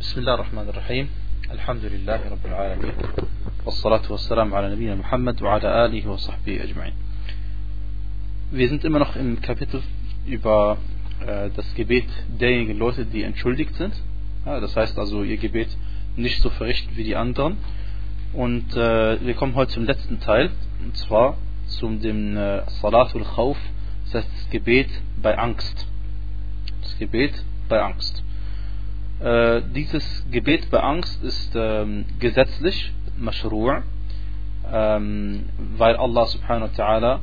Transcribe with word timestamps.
بسم 0.00 0.20
الله 0.20 0.34
الرحمن 0.34 0.68
الرحيم 0.68 1.08
الحمد 1.50 1.84
لله 1.84 2.20
رب 2.30 2.46
العالمين 2.46 2.92
والصلاة 3.64 4.02
والسلام 4.10 4.54
على 4.54 4.74
نبينا 4.74 5.02
Muhammad 5.02 5.42
وعلى 5.42 5.84
آله 5.84 6.08
وصحبه 6.08 6.64
أجمعين 6.64 6.92
Wir 8.52 8.68
sind 8.68 8.84
immer 8.84 8.98
noch 8.98 9.16
im 9.16 9.40
Kapitel 9.40 9.82
über 10.26 10.78
äh, 11.26 11.50
das 11.54 11.74
Gebet 11.74 12.06
derjenigen 12.40 12.78
Leute, 12.78 13.04
die 13.04 13.22
entschuldigt 13.22 13.74
sind. 13.74 13.92
Ja, 14.46 14.60
das 14.60 14.74
heißt 14.76 14.98
also, 14.98 15.22
ihr 15.22 15.36
Gebet 15.36 15.68
nicht 16.16 16.40
so 16.40 16.48
verrichten 16.50 16.96
wie 16.96 17.04
die 17.04 17.16
anderen. 17.16 17.58
Und 18.32 18.74
äh, 18.76 19.20
wir 19.20 19.34
kommen 19.34 19.54
heute 19.56 19.72
zum 19.72 19.84
letzten 19.84 20.20
Teil, 20.20 20.50
und 20.84 20.96
zwar 20.96 21.36
zum 21.66 22.00
dem 22.00 22.36
äh, 22.36 22.62
Salatul 22.80 23.24
Khawf, 23.24 23.58
das 24.06 24.22
heißt 24.22 24.30
das 24.38 24.50
Gebet 24.50 24.88
bei 25.20 25.36
Angst. 25.36 25.86
Das 26.82 26.98
Gebet 26.98 27.34
bei 27.68 27.82
Angst. 27.82 28.22
Äh, 29.21 29.61
dieses 29.75 30.25
Gebet 30.31 30.71
bei 30.71 30.79
Angst 30.79 31.23
ist 31.23 31.51
ähm, 31.55 32.05
gesetzlich, 32.19 32.91
mashru' 33.19 33.83
ähm, 34.71 35.45
weil 35.77 35.95
Allah 35.95 36.25
subhanahu 36.25 36.69
wa 36.75 36.83
ta'ala 36.83 37.19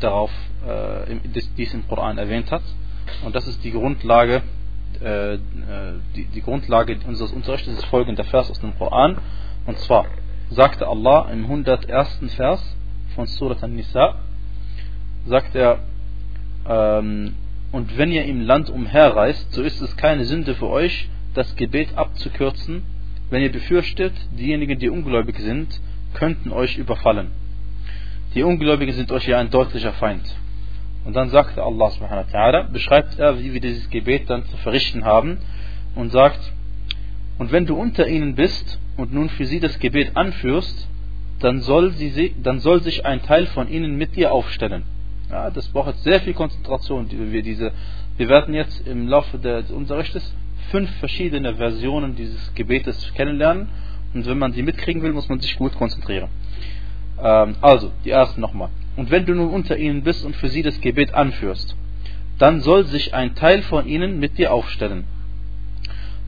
darauf 0.00 0.30
äh, 0.66 1.14
dies 1.58 1.74
im 1.74 1.86
Koran 1.88 2.16
erwähnt 2.16 2.50
hat. 2.50 2.62
Und 3.24 3.34
das 3.34 3.46
ist 3.46 3.62
die 3.64 3.72
Grundlage, 3.72 4.42
äh, 5.00 5.38
die, 6.16 6.24
die 6.26 6.40
Grundlage 6.40 6.98
unseres 7.06 7.32
Unterrichts, 7.32 7.68
ist 7.68 7.84
folgender 7.86 8.24
Vers 8.24 8.50
aus 8.50 8.60
dem 8.60 8.76
Koran. 8.78 9.18
Und 9.66 9.78
zwar 9.80 10.06
sagte 10.50 10.86
Allah 10.86 11.28
im 11.30 11.44
101. 11.44 12.20
Vers 12.34 12.76
von 13.14 13.26
Surat 13.26 13.62
An-Nisa, 13.62 14.14
sagt 15.26 15.54
er, 15.54 15.80
ähm, 16.66 17.34
und 17.72 17.98
wenn 17.98 18.10
ihr 18.10 18.24
im 18.24 18.40
Land 18.40 18.70
umherreist, 18.70 19.52
so 19.52 19.62
ist 19.62 19.82
es 19.82 19.96
keine 19.96 20.24
Sünde 20.24 20.54
für 20.54 20.68
euch, 20.68 21.08
das 21.34 21.54
Gebet 21.56 21.96
abzukürzen, 21.96 22.82
wenn 23.30 23.42
ihr 23.42 23.52
befürchtet, 23.52 24.12
diejenigen, 24.38 24.78
die 24.78 24.90
ungläubig 24.90 25.38
sind, 25.38 25.80
könnten 26.14 26.52
euch 26.52 26.76
überfallen. 26.76 27.28
Die 28.34 28.42
Ungläubigen 28.42 28.94
sind 28.94 29.10
euch 29.12 29.26
ja 29.26 29.38
ein 29.38 29.50
deutlicher 29.50 29.92
Feind. 29.94 30.22
Und 31.04 31.14
dann 31.14 31.30
sagte 31.30 31.62
Allah 31.62 31.90
subhanahu 31.90 32.26
wa 32.32 32.38
ta'ala, 32.38 32.70
beschreibt 32.70 33.18
er, 33.18 33.38
wie 33.38 33.52
wir 33.52 33.60
dieses 33.60 33.90
Gebet 33.90 34.30
dann 34.30 34.44
zu 34.46 34.56
verrichten 34.58 35.04
haben 35.04 35.38
und 35.94 36.12
sagt, 36.12 36.52
und 37.38 37.50
wenn 37.50 37.66
du 37.66 37.74
unter 37.74 38.06
ihnen 38.06 38.34
bist 38.34 38.78
und 38.96 39.12
nun 39.12 39.28
für 39.30 39.46
sie 39.46 39.60
das 39.60 39.78
Gebet 39.78 40.16
anführst, 40.16 40.88
dann 41.40 41.60
soll, 41.60 41.92
sie, 41.92 42.34
dann 42.42 42.60
soll 42.60 42.82
sich 42.82 43.04
ein 43.04 43.22
Teil 43.22 43.46
von 43.46 43.68
ihnen 43.68 43.96
mit 43.96 44.14
dir 44.14 44.32
aufstellen. 44.32 44.84
Ja, 45.30 45.50
das 45.50 45.66
braucht 45.68 45.88
jetzt 45.88 46.04
sehr 46.04 46.20
viel 46.20 46.34
Konzentration. 46.34 47.08
Wir, 47.10 47.42
diese, 47.42 47.72
wir 48.16 48.28
werden 48.28 48.54
jetzt 48.54 48.86
im 48.86 49.08
Laufe 49.08 49.38
des 49.38 49.70
Unterrichtes 49.70 50.34
fünf 50.70 50.90
verschiedene 50.98 51.54
Versionen 51.56 52.14
dieses 52.16 52.54
Gebetes 52.54 53.12
kennenlernen. 53.14 53.68
Und 54.14 54.26
wenn 54.26 54.38
man 54.38 54.52
sie 54.52 54.62
mitkriegen 54.62 55.02
will, 55.02 55.12
muss 55.12 55.28
man 55.28 55.40
sich 55.40 55.56
gut 55.56 55.74
konzentrieren. 55.74 56.28
Ähm, 57.22 57.56
also, 57.60 57.92
die 58.04 58.10
ersten 58.10 58.40
nochmal. 58.40 58.70
Und 58.96 59.10
wenn 59.10 59.24
du 59.24 59.34
nun 59.34 59.50
unter 59.50 59.76
ihnen 59.76 60.02
bist 60.02 60.24
und 60.24 60.36
für 60.36 60.48
sie 60.48 60.62
das 60.62 60.80
Gebet 60.80 61.14
anführst, 61.14 61.74
dann 62.38 62.60
soll 62.60 62.86
sich 62.86 63.14
ein 63.14 63.34
Teil 63.34 63.62
von 63.62 63.86
ihnen 63.86 64.18
mit 64.18 64.38
dir 64.38 64.52
aufstellen. 64.52 65.04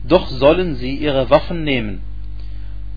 Doch 0.07 0.27
sollen 0.27 0.75
sie 0.75 0.95
ihre 0.95 1.29
Waffen 1.29 1.63
nehmen. 1.63 2.01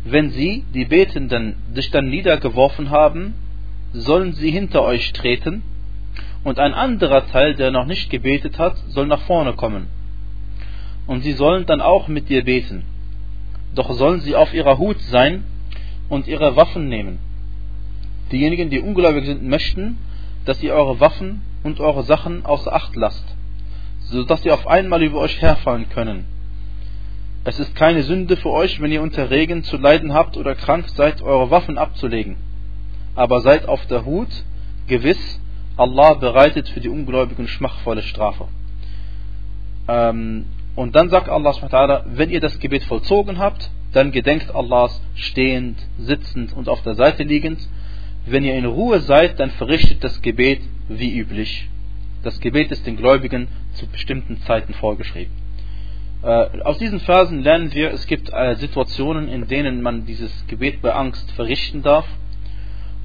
Wenn 0.04 0.30
sie, 0.30 0.64
die 0.74 0.84
Betenden, 0.84 1.56
sich 1.74 1.90
dann 1.90 2.08
niedergeworfen 2.08 2.90
haben, 2.90 3.34
sollen 3.92 4.32
sie 4.32 4.50
hinter 4.50 4.82
euch 4.82 5.12
treten, 5.12 5.62
und 6.44 6.58
ein 6.58 6.72
anderer 6.72 7.26
Teil, 7.26 7.54
der 7.54 7.70
noch 7.70 7.86
nicht 7.86 8.10
gebetet 8.10 8.58
hat, 8.58 8.76
soll 8.88 9.06
nach 9.06 9.22
vorne 9.22 9.54
kommen. 9.54 9.88
Und 11.08 11.22
sie 11.22 11.32
sollen 11.32 11.66
dann 11.66 11.80
auch 11.80 12.06
mit 12.06 12.28
dir 12.28 12.44
beten. 12.44 12.84
Doch 13.74 13.90
sollen 13.92 14.20
sie 14.20 14.36
auf 14.36 14.54
ihrer 14.54 14.78
Hut 14.78 15.00
sein 15.00 15.42
und 16.08 16.28
ihre 16.28 16.54
Waffen 16.54 16.88
nehmen. 16.88 17.18
Diejenigen, 18.30 18.70
die 18.70 18.78
ungläubig 18.78 19.24
sind, 19.24 19.42
möchten, 19.42 19.98
dass 20.44 20.62
ihr 20.62 20.74
eure 20.74 21.00
Waffen 21.00 21.42
und 21.62 21.80
eure 21.80 22.04
Sachen 22.04 22.44
außer 22.44 22.72
Acht 22.72 22.94
lasst, 22.94 23.24
sodass 24.00 24.42
sie 24.42 24.50
auf 24.50 24.66
einmal 24.66 25.02
über 25.02 25.18
euch 25.18 25.40
herfallen 25.40 25.88
können. 25.88 26.24
Es 27.44 27.58
ist 27.58 27.74
keine 27.74 28.02
Sünde 28.02 28.36
für 28.36 28.50
euch, 28.50 28.80
wenn 28.80 28.92
ihr 28.92 29.00
unter 29.00 29.30
Regen 29.30 29.64
zu 29.64 29.78
leiden 29.78 30.12
habt 30.12 30.36
oder 30.36 30.54
krank 30.54 30.88
seid, 30.90 31.22
eure 31.22 31.50
Waffen 31.50 31.78
abzulegen. 31.78 32.36
Aber 33.14 33.40
seid 33.40 33.66
auf 33.66 33.86
der 33.86 34.04
Hut, 34.04 34.28
gewiss, 34.86 35.40
Allah 35.78 36.14
bereitet 36.14 36.68
für 36.68 36.80
die 36.80 36.90
Ungläubigen 36.90 37.48
schmachvolle 37.48 38.02
Strafe. 38.02 38.48
Ähm, 39.88 40.44
und 40.78 40.94
dann 40.94 41.10
sagt 41.10 41.28
Allah, 41.28 42.04
wenn 42.06 42.30
ihr 42.30 42.38
das 42.38 42.60
Gebet 42.60 42.84
vollzogen 42.84 43.38
habt, 43.38 43.68
dann 43.92 44.12
gedenkt 44.12 44.54
Allahs 44.54 45.02
stehend, 45.16 45.76
sitzend 45.98 46.52
und 46.52 46.68
auf 46.68 46.82
der 46.82 46.94
Seite 46.94 47.24
liegend. 47.24 47.58
Wenn 48.26 48.44
ihr 48.44 48.54
in 48.54 48.64
Ruhe 48.64 49.00
seid, 49.00 49.40
dann 49.40 49.50
verrichtet 49.50 50.04
das 50.04 50.22
Gebet 50.22 50.60
wie 50.88 51.18
üblich. 51.18 51.68
Das 52.22 52.38
Gebet 52.38 52.70
ist 52.70 52.86
den 52.86 52.96
Gläubigen 52.96 53.48
zu 53.72 53.88
bestimmten 53.88 54.40
Zeiten 54.42 54.72
vorgeschrieben. 54.72 55.32
Äh, 56.22 56.62
aus 56.62 56.78
diesen 56.78 57.00
Versen 57.00 57.42
lernen 57.42 57.74
wir, 57.74 57.90
es 57.90 58.06
gibt 58.06 58.32
äh, 58.32 58.54
Situationen, 58.54 59.28
in 59.28 59.48
denen 59.48 59.82
man 59.82 60.06
dieses 60.06 60.46
Gebet 60.46 60.80
bei 60.80 60.92
Angst 60.92 61.28
verrichten 61.32 61.82
darf. 61.82 62.06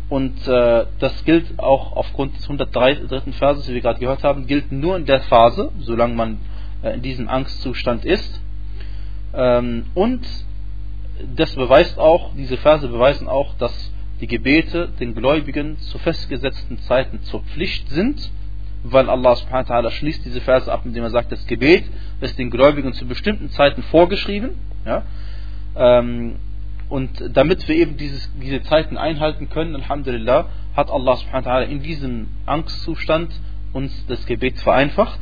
Und 0.09 0.47
äh, 0.47 0.85
das 1.00 1.25
gilt 1.25 1.57
auch 1.57 1.94
aufgrund 1.94 2.38
des 2.38 2.44
103. 2.44 3.07
Verses, 3.31 3.67
wie 3.67 3.73
wir 3.73 3.81
gerade 3.81 4.00
gehört 4.00 4.23
haben, 4.23 4.45
gilt 4.45 4.72
nur 4.72 4.95
in 4.95 5.07
der 5.07 5.22
Phase, 5.22 5.72
solange 5.79 6.13
man 6.13 6.38
in 6.91 7.01
diesem 7.01 7.29
Angstzustand 7.29 8.05
ist. 8.05 8.41
Ähm, 9.33 9.85
und 9.94 10.21
das 11.35 11.55
beweist 11.55 11.97
auch, 11.99 12.31
diese 12.35 12.57
Verse 12.57 12.88
beweisen 12.88 13.27
auch, 13.27 13.55
dass 13.55 13.91
die 14.19 14.27
Gebete 14.27 14.89
den 14.99 15.16
Gläubigen 15.16 15.77
zu 15.79 15.97
festgesetzten 15.99 16.79
Zeiten 16.79 17.21
zur 17.23 17.41
Pflicht 17.44 17.89
sind, 17.89 18.31
weil 18.83 19.09
Allah 19.09 19.35
subhanahu 19.35 19.69
wa 19.69 19.75
ta'ala 19.75 19.91
schließt 19.91 20.25
diese 20.25 20.41
Verse 20.41 20.71
ab, 20.71 20.81
indem 20.85 21.03
er 21.03 21.09
sagt, 21.09 21.31
das 21.31 21.45
Gebet 21.47 21.85
ist 22.21 22.38
den 22.38 22.49
Gläubigen 22.49 22.94
zu 22.94 23.05
bestimmten 23.05 23.50
Zeiten 23.50 23.81
vorgeschrieben. 23.83 24.51
Ja? 24.85 25.03
Ähm, 25.75 26.35
und 26.89 27.09
damit 27.33 27.67
wir 27.67 27.75
eben 27.75 27.97
dieses, 27.97 28.29
diese 28.39 28.61
Zeiten 28.63 28.97
einhalten 28.97 29.50
können, 29.50 29.75
Alhamdulillah, 29.75 30.47
hat 30.75 30.89
Allah 30.89 31.15
subhanahu 31.15 31.45
wa 31.45 31.51
ta'ala 31.51 31.65
in 31.65 31.81
diesem 31.81 32.27
Angstzustand 32.45 33.31
uns 33.71 34.05
das 34.07 34.25
Gebet 34.25 34.59
vereinfacht. 34.59 35.19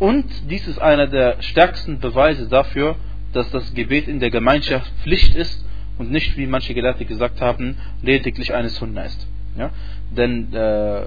Und 0.00 0.24
dies 0.50 0.66
ist 0.66 0.80
einer 0.80 1.06
der 1.06 1.40
stärksten 1.42 2.00
Beweise 2.00 2.48
dafür, 2.48 2.96
dass 3.34 3.50
das 3.50 3.74
Gebet 3.74 4.08
in 4.08 4.18
der 4.18 4.30
Gemeinschaft 4.30 4.90
Pflicht 5.02 5.36
ist 5.36 5.64
und 5.98 6.10
nicht, 6.10 6.36
wie 6.38 6.46
manche 6.46 6.74
Gelehrte 6.74 7.04
gesagt 7.04 7.40
haben, 7.40 7.76
lediglich 8.02 8.54
eine 8.54 8.70
Sunna 8.70 9.02
ist. 9.02 9.28
Ja? 9.56 9.70
Denn 10.10 10.52
äh, 10.54 11.02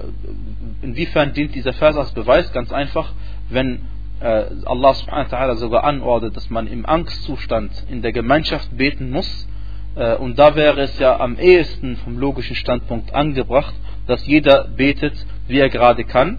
inwiefern 0.80 1.32
dient 1.32 1.56
dieser 1.56 1.72
Vers 1.72 1.96
als 1.96 2.12
Beweis? 2.12 2.52
Ganz 2.52 2.72
einfach, 2.72 3.12
wenn 3.50 3.80
äh, 4.20 4.44
Allah 4.64 4.94
subhanahu 4.94 5.30
wa 5.30 5.36
ta'ala 5.36 5.56
sogar 5.56 5.82
anordnet, 5.84 6.36
dass 6.36 6.48
man 6.48 6.68
im 6.68 6.86
Angstzustand 6.86 7.72
in 7.90 8.00
der 8.00 8.12
Gemeinschaft 8.12 8.76
beten 8.76 9.10
muss, 9.10 9.48
äh, 9.96 10.14
und 10.14 10.38
da 10.38 10.54
wäre 10.54 10.80
es 10.80 10.98
ja 11.00 11.18
am 11.18 11.36
ehesten 11.36 11.96
vom 11.96 12.16
logischen 12.16 12.54
Standpunkt 12.54 13.12
angebracht, 13.12 13.74
dass 14.06 14.24
jeder 14.24 14.68
betet, 14.68 15.14
wie 15.48 15.58
er 15.58 15.68
gerade 15.68 16.04
kann. 16.04 16.38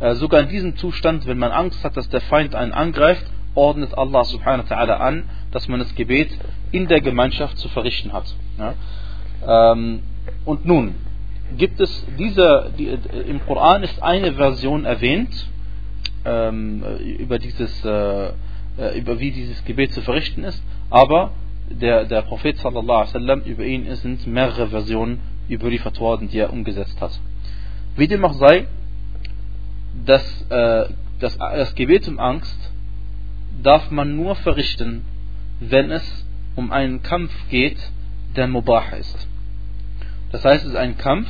Äh, 0.00 0.14
sogar 0.14 0.40
in 0.40 0.48
diesem 0.48 0.76
Zustand, 0.76 1.26
wenn 1.26 1.38
man 1.38 1.50
Angst 1.50 1.82
hat, 1.82 1.96
dass 1.96 2.08
der 2.08 2.20
Feind 2.22 2.54
einen 2.54 2.72
angreift, 2.72 3.24
ordnet 3.54 3.96
Allah 3.96 4.24
subhanahu 4.24 4.68
wa 4.68 4.74
ta'ala 4.74 4.96
an, 4.98 5.24
dass 5.50 5.66
man 5.68 5.80
das 5.80 5.94
Gebet 5.94 6.30
in 6.70 6.86
der 6.86 7.00
Gemeinschaft 7.00 7.58
zu 7.58 7.68
verrichten 7.68 8.12
hat. 8.12 8.34
Ja? 8.58 8.74
Ähm, 9.72 10.00
und 10.44 10.64
nun 10.64 10.94
gibt 11.56 11.80
es 11.80 12.06
diese, 12.18 12.70
die, 12.78 12.86
im 12.86 13.40
Koran 13.46 13.82
ist 13.82 14.02
eine 14.02 14.34
Version 14.34 14.84
erwähnt 14.84 15.48
ähm, 16.24 16.84
über 17.18 17.38
dieses, 17.38 17.84
äh, 17.84 18.32
über 18.96 19.18
wie 19.18 19.30
dieses 19.32 19.64
Gebet 19.64 19.92
zu 19.92 20.02
verrichten 20.02 20.44
ist, 20.44 20.62
aber 20.90 21.32
der, 21.70 22.04
der 22.04 22.22
Prophet 22.22 22.56
sallallahu 22.58 22.98
alaihi 22.98 23.14
wasallam 23.14 23.40
über 23.42 23.64
ihn 23.64 23.94
sind 23.96 24.26
mehrere 24.26 24.68
Versionen 24.68 25.20
überliefert 25.48 25.98
worden, 26.00 26.28
die 26.28 26.38
er 26.38 26.52
umgesetzt 26.52 27.00
hat. 27.00 27.18
Wie 27.96 28.06
dem 28.06 28.24
auch 28.24 28.34
sei, 28.34 28.66
das, 30.04 30.46
äh, 30.50 30.86
das, 31.20 31.36
das 31.38 31.74
Gebet 31.74 32.08
um 32.08 32.18
Angst 32.18 32.58
darf 33.62 33.90
man 33.90 34.16
nur 34.16 34.36
verrichten, 34.36 35.04
wenn 35.60 35.90
es 35.90 36.26
um 36.56 36.70
einen 36.70 37.02
Kampf 37.02 37.32
geht, 37.50 37.78
der 38.36 38.46
mubah 38.46 38.90
ist. 38.98 39.28
Das 40.30 40.44
heißt, 40.44 40.64
es 40.64 40.70
ist 40.70 40.76
ein 40.76 40.98
Kampf, 40.98 41.28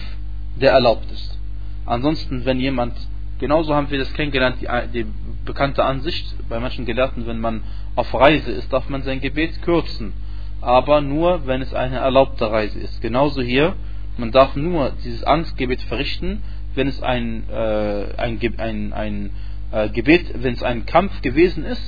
der 0.61 0.73
erlaubt 0.73 1.11
ist. 1.11 1.39
Ansonsten, 1.87 2.45
wenn 2.45 2.61
jemand, 2.61 2.95
genauso 3.39 3.75
haben 3.75 3.91
wir 3.91 3.99
das 3.99 4.13
kennengelernt, 4.13 4.57
die, 4.61 4.69
die 4.93 5.07
bekannte 5.45 5.85
Ansicht 5.85 6.35
bei 6.49 6.61
manchen 6.61 6.85
Gelehrten, 6.85 7.27
wenn 7.27 7.39
man 7.39 7.63
auf 7.97 8.13
Reise 8.13 8.51
ist, 8.51 8.73
darf 8.73 8.89
man 8.89 9.03
sein 9.03 9.21
Gebet 9.21 9.63
kürzen. 9.63 10.13
Aber 10.61 11.01
nur, 11.01 11.47
wenn 11.47 11.63
es 11.63 11.73
eine 11.73 11.99
erlaubte 11.99 12.51
Reise 12.51 12.79
ist. 12.81 13.01
Genauso 13.01 13.41
hier, 13.41 13.75
man 14.17 14.33
darf 14.33 14.57
nur 14.57 14.93
dieses 15.05 15.23
Angstgebet 15.25 15.81
verrichten, 15.83 16.43
wenn 16.79 16.89
es 16.89 17.03
ein, 17.03 17.43
äh, 17.51 18.07
ein, 18.17 18.41
ein, 18.59 18.93
ein 18.93 19.31
äh, 19.73 19.89
Gebet, 19.91 20.43
wenn 20.43 20.55
es 20.55 20.63
ein 20.63 20.87
Kampf 20.87 21.21
gewesen 21.23 21.65
ist 21.65 21.83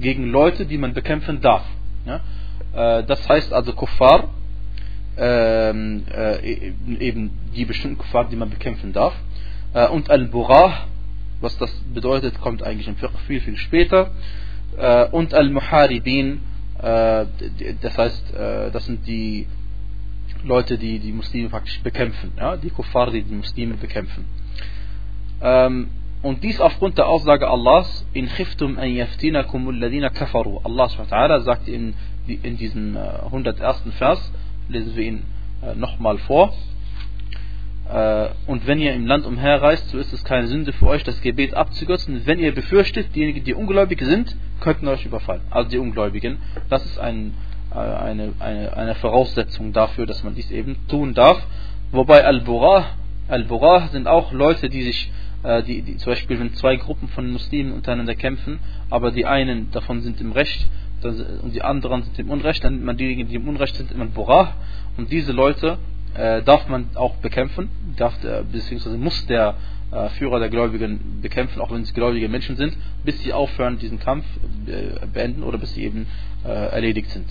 gegen 0.00 0.30
Leute, 0.30 0.66
die 0.66 0.78
man 0.78 0.94
bekämpfen 0.94 1.40
darf. 1.40 1.64
Ja? 2.06 2.20
Äh, 2.74 3.04
das 3.04 3.28
heißt 3.28 3.52
also 3.52 3.74
Kuffar, 3.74 4.30
ähm, 5.16 6.04
äh, 6.12 6.40
eben 6.98 7.30
die 7.54 7.66
bestimmten 7.66 7.98
Kuffar, 7.98 8.24
die 8.24 8.36
man 8.36 8.50
bekämpfen 8.50 8.92
darf. 8.92 9.14
Äh, 9.74 9.88
und 9.88 10.10
Al-Burah, 10.10 10.86
was 11.40 11.56
das 11.58 11.70
bedeutet, 11.92 12.40
kommt 12.40 12.62
eigentlich 12.62 12.88
im 12.88 12.96
Fiqh 12.96 13.16
viel, 13.26 13.40
viel 13.40 13.58
später. 13.58 14.10
Äh, 14.76 15.06
und 15.10 15.34
Al-Muharibin, 15.34 16.40
das 16.76 17.96
heißt, 17.96 18.34
das 18.72 18.84
sind 18.84 19.06
die 19.06 19.46
Leute, 20.44 20.78
die 20.78 20.98
die 20.98 21.12
Muslime 21.12 21.48
praktisch 21.48 21.80
bekämpfen, 21.82 22.32
ja? 22.38 22.56
die 22.56 22.70
Kuffar, 22.70 23.10
die 23.10 23.22
die 23.22 23.34
Muslime 23.34 23.74
bekämpfen. 23.74 24.24
Ähm, 25.40 25.88
und 26.22 26.42
dies 26.42 26.60
aufgrund 26.60 26.96
der 26.96 27.06
Aussage 27.06 27.48
Allahs, 27.48 28.06
in 28.14 28.28
khiftum 28.28 28.78
an 28.78 28.90
yaftinakum 28.90 29.68
alladhina 29.68 30.08
kafaru. 30.08 30.60
Allah 30.64 30.88
subhanahu 30.88 31.40
sagt 31.40 31.68
in, 31.68 31.94
in 32.26 32.56
diesem 32.56 32.96
101. 32.96 33.82
Vers, 33.98 34.32
lesen 34.68 34.96
wir 34.96 35.04
ihn 35.04 35.22
äh, 35.62 35.74
nochmal 35.74 36.18
vor. 36.18 36.54
Äh, 37.92 38.28
und 38.46 38.66
wenn 38.66 38.80
ihr 38.80 38.94
im 38.94 39.06
Land 39.06 39.26
umherreist, 39.26 39.90
so 39.90 39.98
ist 39.98 40.12
es 40.12 40.24
keine 40.24 40.46
Sünde 40.46 40.72
für 40.72 40.86
euch, 40.86 41.04
das 41.04 41.20
Gebet 41.20 41.54
abzukürzen. 41.54 42.22
Wenn 42.24 42.38
ihr 42.38 42.54
befürchtet, 42.54 43.14
diejenigen, 43.14 43.44
die 43.44 43.54
ungläubig 43.54 44.00
sind, 44.00 44.34
könnten 44.60 44.88
euch 44.88 45.04
überfallen. 45.04 45.42
Also 45.50 45.68
die 45.68 45.78
Ungläubigen. 45.78 46.38
Das 46.70 46.86
ist 46.86 46.98
ein, 46.98 47.28
äh, 47.28 47.53
eine, 47.74 48.32
eine, 48.38 48.76
eine 48.76 48.94
Voraussetzung 48.96 49.72
dafür, 49.72 50.06
dass 50.06 50.22
man 50.22 50.34
dies 50.34 50.50
eben 50.50 50.76
tun 50.88 51.14
darf. 51.14 51.44
Wobei 51.92 52.24
Al-Burah, 52.24 52.86
Al-Burah 53.28 53.88
sind 53.88 54.06
auch 54.06 54.32
Leute, 54.32 54.68
die 54.68 54.82
sich 54.82 55.10
äh, 55.42 55.62
die, 55.62 55.82
die, 55.82 55.96
zum 55.96 56.12
Beispiel, 56.12 56.40
wenn 56.40 56.54
zwei 56.54 56.76
Gruppen 56.76 57.08
von 57.08 57.30
Muslimen 57.30 57.72
untereinander 57.72 58.14
kämpfen, 58.14 58.58
aber 58.90 59.10
die 59.10 59.26
einen 59.26 59.70
davon 59.70 60.02
sind 60.02 60.20
im 60.20 60.32
Recht 60.32 60.68
und 61.02 61.54
die 61.54 61.60
anderen 61.60 62.02
sind 62.02 62.18
im 62.18 62.30
Unrecht, 62.30 62.64
dann 62.64 62.74
nimmt 62.74 62.86
man 62.86 62.96
diejenigen, 62.96 63.28
die 63.28 63.34
im 63.34 63.46
Unrecht 63.46 63.76
sind, 63.76 63.92
immer 63.92 64.06
Borah. 64.06 64.54
Und 64.96 65.12
diese 65.12 65.32
Leute 65.32 65.76
äh, 66.14 66.42
darf 66.42 66.68
man 66.68 66.88
auch 66.94 67.16
bekämpfen, 67.16 67.68
darf 67.96 68.18
der, 68.20 68.42
beziehungsweise 68.42 68.96
muss 68.96 69.26
der 69.26 69.54
äh, 69.90 70.08
Führer 70.10 70.38
der 70.38 70.48
Gläubigen 70.48 71.20
bekämpfen, 71.20 71.60
auch 71.60 71.70
wenn 71.70 71.82
es 71.82 71.92
gläubige 71.92 72.28
Menschen 72.28 72.56
sind, 72.56 72.76
bis 73.04 73.22
sie 73.22 73.32
aufhören, 73.32 73.78
diesen 73.78 73.98
Kampf 73.98 74.24
äh, 74.66 75.06
beenden 75.12 75.42
oder 75.42 75.58
bis 75.58 75.74
sie 75.74 75.84
eben 75.84 76.06
äh, 76.44 76.48
erledigt 76.48 77.10
sind. 77.10 77.26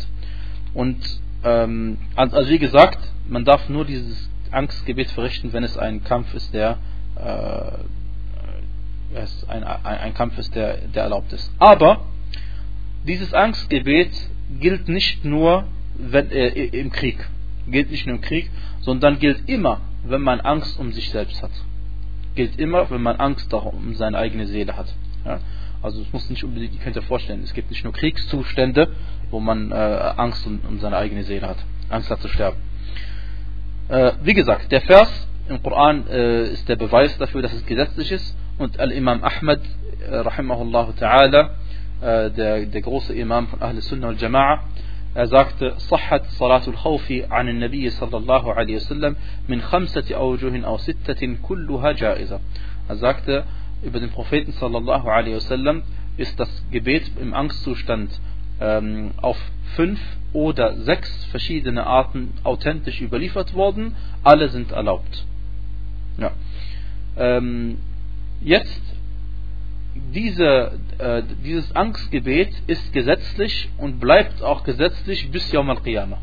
Und 0.73 0.97
ähm, 1.43 1.97
also 2.15 2.49
wie 2.49 2.59
gesagt, 2.59 2.99
man 3.27 3.45
darf 3.45 3.69
nur 3.69 3.85
dieses 3.85 4.29
Angstgebet 4.51 5.09
verrichten, 5.11 5.53
wenn 5.53 5.63
es 5.63 5.77
ein 5.77 6.03
Kampf 6.03 6.33
ist, 6.33 6.53
der 6.53 6.77
äh, 7.15 7.71
es 9.15 9.47
ein, 9.47 9.63
ein, 9.63 9.85
ein 9.85 10.13
Kampf 10.13 10.37
ist, 10.37 10.55
der, 10.55 10.77
der 10.87 11.03
erlaubt 11.03 11.31
ist. 11.33 11.51
Aber 11.59 12.05
dieses 13.05 13.33
Angstgebet 13.33 14.11
gilt 14.59 14.87
nicht 14.87 15.23
nur 15.25 15.65
wenn, 15.95 16.31
äh, 16.31 16.47
im 16.47 16.91
Krieg, 16.91 17.17
gilt 17.67 17.91
nicht 17.91 18.07
nur 18.07 18.15
im 18.15 18.21
Krieg, 18.21 18.49
sondern 18.81 19.19
gilt 19.19 19.47
immer, 19.47 19.81
wenn 20.03 20.21
man 20.21 20.41
Angst 20.41 20.79
um 20.79 20.91
sich 20.91 21.09
selbst 21.11 21.41
hat. 21.41 21.51
Gilt 22.35 22.59
immer, 22.59 22.89
wenn 22.89 23.01
man 23.01 23.17
Angst 23.17 23.53
um 23.53 23.93
seine 23.95 24.17
eigene 24.17 24.47
Seele 24.47 24.75
hat. 24.75 24.93
Ja? 25.25 25.39
Also 25.81 26.01
es 26.01 26.11
muss 26.13 26.29
nicht 26.29 26.43
unbedingt, 26.43 26.73
ihr 26.73 26.79
könnt 26.79 26.97
euch 26.97 27.05
vorstellen, 27.05 27.41
es 27.43 27.53
gibt 27.53 27.69
nicht 27.69 27.83
nur 27.83 27.93
Kriegszustände, 27.93 28.89
wo 29.32 29.40
man 29.40 29.72
äh, 29.72 29.74
Angst 29.74 30.46
um, 30.46 30.60
um, 30.68 30.78
seine 30.80 30.96
eigene 30.96 31.22
Seele 31.24 31.48
hat, 31.48 31.58
Angst 31.88 32.10
hat 32.10 32.20
zu 32.20 32.28
sterben. 32.28 32.56
Äh, 33.88 34.12
wie 34.22 34.34
gesagt, 34.34 34.70
der 34.72 34.80
Vers 34.82 35.28
im 35.48 35.62
Koran 35.62 36.06
äh, 36.08 36.44
ist 36.44 36.68
der 36.68 36.76
Beweis 36.76 37.16
dafür, 37.18 37.42
dass 37.42 37.52
es 37.52 37.64
gesetzlich 37.64 38.12
ist 38.12 38.36
und 38.58 38.78
Al-Imam 38.80 39.24
Ahmad, 39.24 39.60
äh, 40.08 40.16
rahimahullah 40.16 40.88
ta'ala, 40.98 41.50
äh, 42.00 42.30
der, 42.30 42.66
der 42.66 42.80
große 42.80 43.14
Imam 43.14 43.48
von 43.48 43.62
Ahl 43.62 43.80
Sunnah 43.80 44.08
al 44.08 44.14
Jama'a, 44.14 44.60
er 45.14 45.26
sagte, 45.26 45.74
صحت 45.78 46.26
صلاة 46.30 46.68
الخوف 46.68 47.12
عن 47.30 47.48
النبي 47.48 47.90
صلى 47.90 48.16
الله 48.16 48.54
عليه 48.54 48.76
وسلم 48.76 49.16
من 49.48 49.60
خمسة 49.60 50.14
أوجه 50.16 50.66
أو 50.66 50.76
ستة 50.76 51.36
كلها 51.42 51.92
جائزة. 51.92 52.40
Er 52.88 52.96
sagte, 52.96 53.44
über 53.82 54.00
den 54.00 54.10
Propheten 54.10 54.52
sallallahu 54.52 55.08
alaihi 55.08 55.36
wasallam 55.36 55.82
ist 56.16 56.38
das 56.38 56.48
Gebet 56.70 57.10
im 57.20 57.32
Angstzustand 57.32 58.10
ähm, 58.10 58.18
auf 58.59 59.37
fünf 59.75 59.99
oder 60.33 60.77
sechs 60.77 61.25
verschiedene 61.25 61.85
Arten 61.85 62.33
authentisch 62.43 63.01
überliefert 63.01 63.53
worden. 63.53 63.95
Alle 64.23 64.49
sind 64.49 64.71
erlaubt. 64.71 65.25
Ja. 66.17 66.31
Ähm, 67.17 67.77
jetzt, 68.41 68.81
diese, 70.13 70.79
äh, 70.97 71.23
dieses 71.43 71.75
Angstgebet 71.75 72.51
ist 72.67 72.93
gesetzlich 72.93 73.69
und 73.77 73.99
bleibt 73.99 74.41
auch 74.41 74.63
gesetzlich 74.63 75.29
bis 75.31 75.51
Yawm 75.51 75.69
al-Qiyamah. 75.69 76.17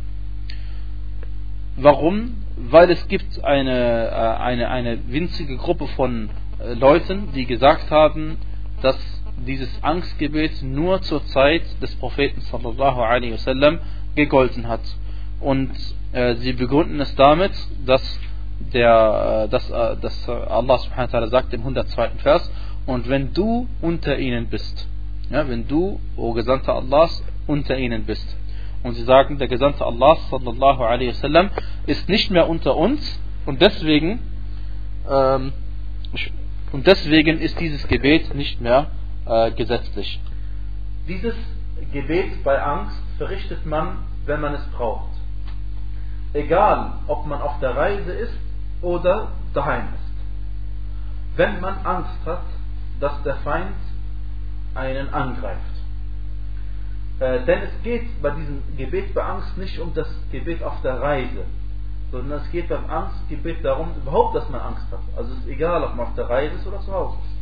Warum? 1.77 2.35
Weil 2.57 2.91
es 2.91 3.07
gibt 3.09 3.43
eine, 3.45 4.09
äh, 4.09 4.43
eine, 4.43 4.71
eine 4.71 4.99
winzige 5.09 5.57
Gruppe 5.57 5.87
von 5.89 6.31
äh, 6.59 6.75
Leuten, 6.75 7.33
die 7.33 7.47
gesagt 7.47 7.91
haben, 7.91 8.39
dass 8.83 9.20
dieses 9.47 9.71
Angstgebet 9.83 10.63
nur 10.63 11.03
zur 11.03 11.25
Zeit 11.27 11.63
des 11.83 11.95
Propheten 11.97 12.41
sallallahu 12.41 13.01
alaihi 13.01 13.33
wasallam 13.33 13.79
gegolten 14.15 14.69
hat. 14.69 14.83
Und 15.41 15.71
äh, 16.13 16.35
sie 16.37 16.53
begründen 16.53 17.01
es 17.01 17.15
damit, 17.15 17.53
dass 17.87 18.03
der, 18.73 19.45
äh, 19.47 19.49
dass, 19.49 19.71
äh, 19.71 19.97
dass 20.01 20.29
Allah 20.29 20.79
subhanahu 20.79 21.13
wa 21.13 21.19
ta'ala 21.19 21.29
sagt 21.29 21.55
im 21.55 21.61
102. 21.61 22.11
Vers, 22.19 22.51
und 22.87 23.09
wenn 23.09 23.33
du 23.33 23.69
unter 23.81 24.19
ihnen 24.19 24.49
bist, 24.49 24.89
ja, 25.31 25.49
wenn 25.49 25.67
du, 25.69 26.01
o 26.17 26.33
Gesandter 26.33 26.75
Allahs, 26.75 27.23
unter 27.47 27.79
ihnen 27.79 28.05
bist. 28.05 28.37
Und 28.83 28.95
sie 28.95 29.05
sagen, 29.05 29.39
der 29.39 29.49
Gesandte 29.49 29.85
Allah 29.85 30.17
sallallahu 30.31 30.83
alaihi 30.83 31.11
wasallam 31.11 31.51
ist 31.87 32.09
nicht 32.09 32.31
mehr 32.31 32.49
unter 32.49 32.77
uns 32.77 33.21
und 33.47 33.61
deswegen 33.61 34.21
ähm, 35.09 35.53
und 36.73 36.87
deswegen 36.87 37.39
ist 37.41 37.59
dieses 37.61 37.87
Gebet 37.89 38.35
nicht 38.35 38.61
mehr 38.61 38.87
äh, 39.27 39.51
gesetzlich. 39.53 40.21
Dieses 41.09 41.35
Gebet 41.93 42.45
bei 42.45 42.61
Angst 42.63 43.03
verrichtet 43.19 43.65
man, 43.67 43.99
wenn 44.27 44.41
man 44.41 44.55
es 44.55 44.65
braucht. 44.77 45.11
Egal, 46.33 46.93
ob 47.07 47.27
man 47.27 47.41
auf 47.41 47.59
der 47.61 47.77
Reise 47.77 48.13
ist 48.13 48.39
oder 48.83 49.33
daheim 49.55 49.89
ist. 49.95 51.37
Wenn 51.37 51.61
man 51.61 51.79
Angst 51.85 52.25
hat, 52.25 52.45
dass 53.01 53.23
der 53.23 53.37
Feind 53.37 53.75
einen 54.75 55.13
angreift. 55.13 55.61
Äh, 57.19 57.45
denn 57.45 57.63
es 57.63 57.83
geht 57.83 58.23
bei 58.23 58.31
diesem 58.31 58.63
Gebet 58.77 59.15
bei 59.15 59.23
Angst 59.23 59.57
nicht 59.59 59.79
um 59.79 59.93
das 59.95 60.09
Gebet 60.31 60.63
auf 60.63 60.81
der 60.83 61.01
Reise, 61.01 61.45
sondern 62.11 62.41
es 62.41 62.51
geht 62.51 62.69
beim 62.69 62.89
Angstgebet 62.89 63.65
darum, 63.65 63.89
überhaupt, 63.97 64.37
dass 64.37 64.49
man 64.49 64.61
Angst 64.61 64.87
hat. 64.91 65.01
Also 65.17 65.33
es 65.35 65.41
ist 65.41 65.49
egal, 65.49 65.83
ob 65.85 65.97
man 65.97 66.07
auf 66.07 66.15
der 66.15 66.29
Reise 66.29 66.55
ist 66.57 66.67
oder 66.67 66.81
zu 66.81 66.93
Hause 66.93 67.17
ist. 67.25 67.40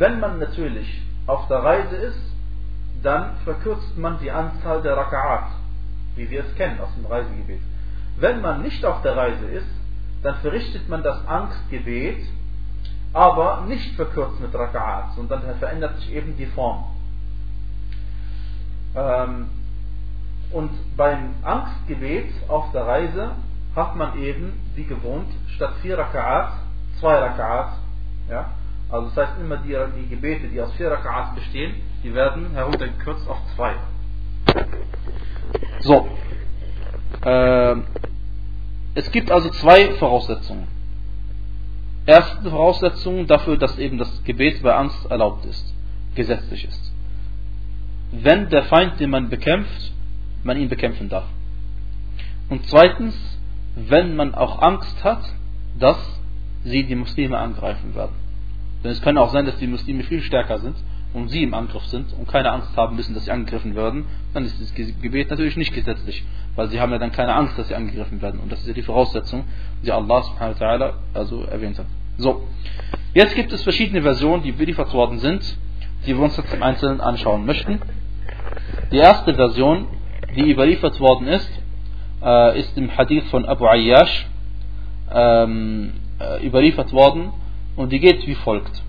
Wenn 0.00 0.18
man 0.18 0.38
natürlich 0.38 1.02
auf 1.26 1.46
der 1.48 1.58
Reise 1.58 1.94
ist, 1.94 2.32
dann 3.02 3.36
verkürzt 3.44 3.98
man 3.98 4.18
die 4.18 4.30
Anzahl 4.30 4.80
der 4.80 4.96
Raka'at, 4.96 5.48
wie 6.16 6.30
wir 6.30 6.42
es 6.42 6.54
kennen 6.54 6.80
aus 6.80 6.88
dem 6.96 7.04
Reisegebet. 7.04 7.60
Wenn 8.16 8.40
man 8.40 8.62
nicht 8.62 8.82
auf 8.82 9.02
der 9.02 9.14
Reise 9.14 9.44
ist, 9.44 9.68
dann 10.22 10.36
verrichtet 10.36 10.88
man 10.88 11.02
das 11.02 11.26
Angstgebet, 11.26 12.26
aber 13.12 13.64
nicht 13.68 13.94
verkürzt 13.94 14.40
mit 14.40 14.54
Raka'at, 14.54 15.16
sondern 15.16 15.42
verändert 15.58 15.98
sich 15.98 16.14
eben 16.14 16.34
die 16.34 16.46
Form. 16.46 16.82
Ähm, 18.96 19.50
und 20.50 20.70
beim 20.96 21.34
Angstgebet 21.42 22.32
auf 22.48 22.72
der 22.72 22.86
Reise 22.86 23.32
hat 23.76 23.96
man 23.96 24.18
eben, 24.18 24.54
wie 24.74 24.84
gewohnt, 24.84 25.28
statt 25.56 25.74
vier 25.82 25.98
Raka'at, 25.98 26.52
zwei 26.98 27.18
Raka'at. 27.18 27.72
Ja? 28.30 28.50
Also 28.90 29.08
das 29.08 29.28
heißt 29.28 29.40
immer 29.40 29.58
die, 29.58 29.76
die 29.96 30.08
Gebete, 30.08 30.48
die 30.48 30.60
aus 30.60 30.72
vier 30.74 30.90
Raka'at 30.90 31.34
bestehen, 31.34 31.74
die 32.02 32.12
werden 32.14 32.50
heruntergekürzt 32.52 33.28
auf 33.28 33.38
zwei. 33.54 33.74
So. 35.80 36.08
Ähm, 37.24 37.84
es 38.94 39.10
gibt 39.12 39.30
also 39.30 39.50
zwei 39.50 39.92
Voraussetzungen. 39.94 40.66
Erste 42.06 42.50
Voraussetzung 42.50 43.26
dafür, 43.26 43.56
dass 43.56 43.78
eben 43.78 43.98
das 43.98 44.24
Gebet 44.24 44.62
bei 44.62 44.74
Angst 44.74 45.08
erlaubt 45.10 45.44
ist, 45.44 45.74
gesetzlich 46.14 46.66
ist. 46.66 46.92
Wenn 48.10 48.48
der 48.48 48.64
Feind, 48.64 48.98
den 48.98 49.10
man 49.10 49.28
bekämpft, 49.28 49.92
man 50.42 50.56
ihn 50.56 50.68
bekämpfen 50.68 51.08
darf. 51.08 51.26
Und 52.48 52.66
zweitens, 52.66 53.14
wenn 53.76 54.16
man 54.16 54.34
auch 54.34 54.60
Angst 54.60 55.04
hat, 55.04 55.22
dass 55.78 55.98
sie 56.64 56.84
die 56.84 56.96
Muslime 56.96 57.38
angreifen 57.38 57.94
werden. 57.94 58.19
Denn 58.82 58.90
es 58.90 59.02
kann 59.02 59.18
auch 59.18 59.30
sein, 59.30 59.46
dass 59.46 59.56
die 59.58 59.66
Muslime 59.66 60.02
viel 60.04 60.22
stärker 60.22 60.58
sind 60.58 60.76
und 61.12 61.28
sie 61.28 61.42
im 61.42 61.54
Angriff 61.54 61.84
sind 61.86 62.12
und 62.12 62.28
keine 62.28 62.50
Angst 62.52 62.76
haben 62.76 62.96
müssen, 62.96 63.14
dass 63.14 63.24
sie 63.24 63.30
angegriffen 63.30 63.74
werden, 63.74 64.06
dann 64.32 64.44
ist 64.44 64.60
das 64.60 64.72
Gebet 64.74 65.30
natürlich 65.30 65.56
nicht 65.56 65.74
gesetzlich, 65.74 66.24
weil 66.56 66.68
sie 66.68 66.80
haben 66.80 66.92
ja 66.92 66.98
dann 66.98 67.12
keine 67.12 67.34
Angst, 67.34 67.58
dass 67.58 67.68
sie 67.68 67.74
angegriffen 67.74 68.22
werden. 68.22 68.40
Und 68.40 68.50
das 68.50 68.60
ist 68.60 68.68
ja 68.68 68.74
die 68.74 68.82
Voraussetzung, 68.82 69.44
die 69.84 69.92
Allah 69.92 70.22
subhanahu 70.22 70.58
wa 70.58 70.66
ta'ala 70.66 70.92
also 71.14 71.42
erwähnt 71.42 71.78
hat. 71.78 71.86
So, 72.16 72.46
jetzt 73.14 73.34
gibt 73.34 73.52
es 73.52 73.62
verschiedene 73.62 74.02
Versionen, 74.02 74.42
die 74.42 74.50
überliefert 74.50 74.92
worden 74.92 75.18
sind 75.18 75.42
die 76.06 76.16
wir 76.16 76.24
uns 76.24 76.36
jetzt 76.36 76.52
im 76.52 76.62
Einzelnen 76.62 77.00
anschauen 77.00 77.44
möchten. 77.44 77.80
Die 78.90 78.96
erste 78.96 79.34
Version, 79.34 79.86
die 80.34 80.50
überliefert 80.50 80.98
worden 81.00 81.28
ist, 81.28 81.50
äh, 82.22 82.58
ist 82.58 82.76
im 82.76 82.96
Hadith 82.96 83.24
von 83.30 83.44
Abu 83.44 83.66
Ayyash 83.66 84.26
ähm, 85.12 85.92
äh, 86.18 86.46
überliefert 86.46 86.92
worden 86.92 87.32
und 87.76 87.92
die 87.92 88.00
geht 88.00 88.26
wie 88.26 88.34
folgt. 88.34 88.82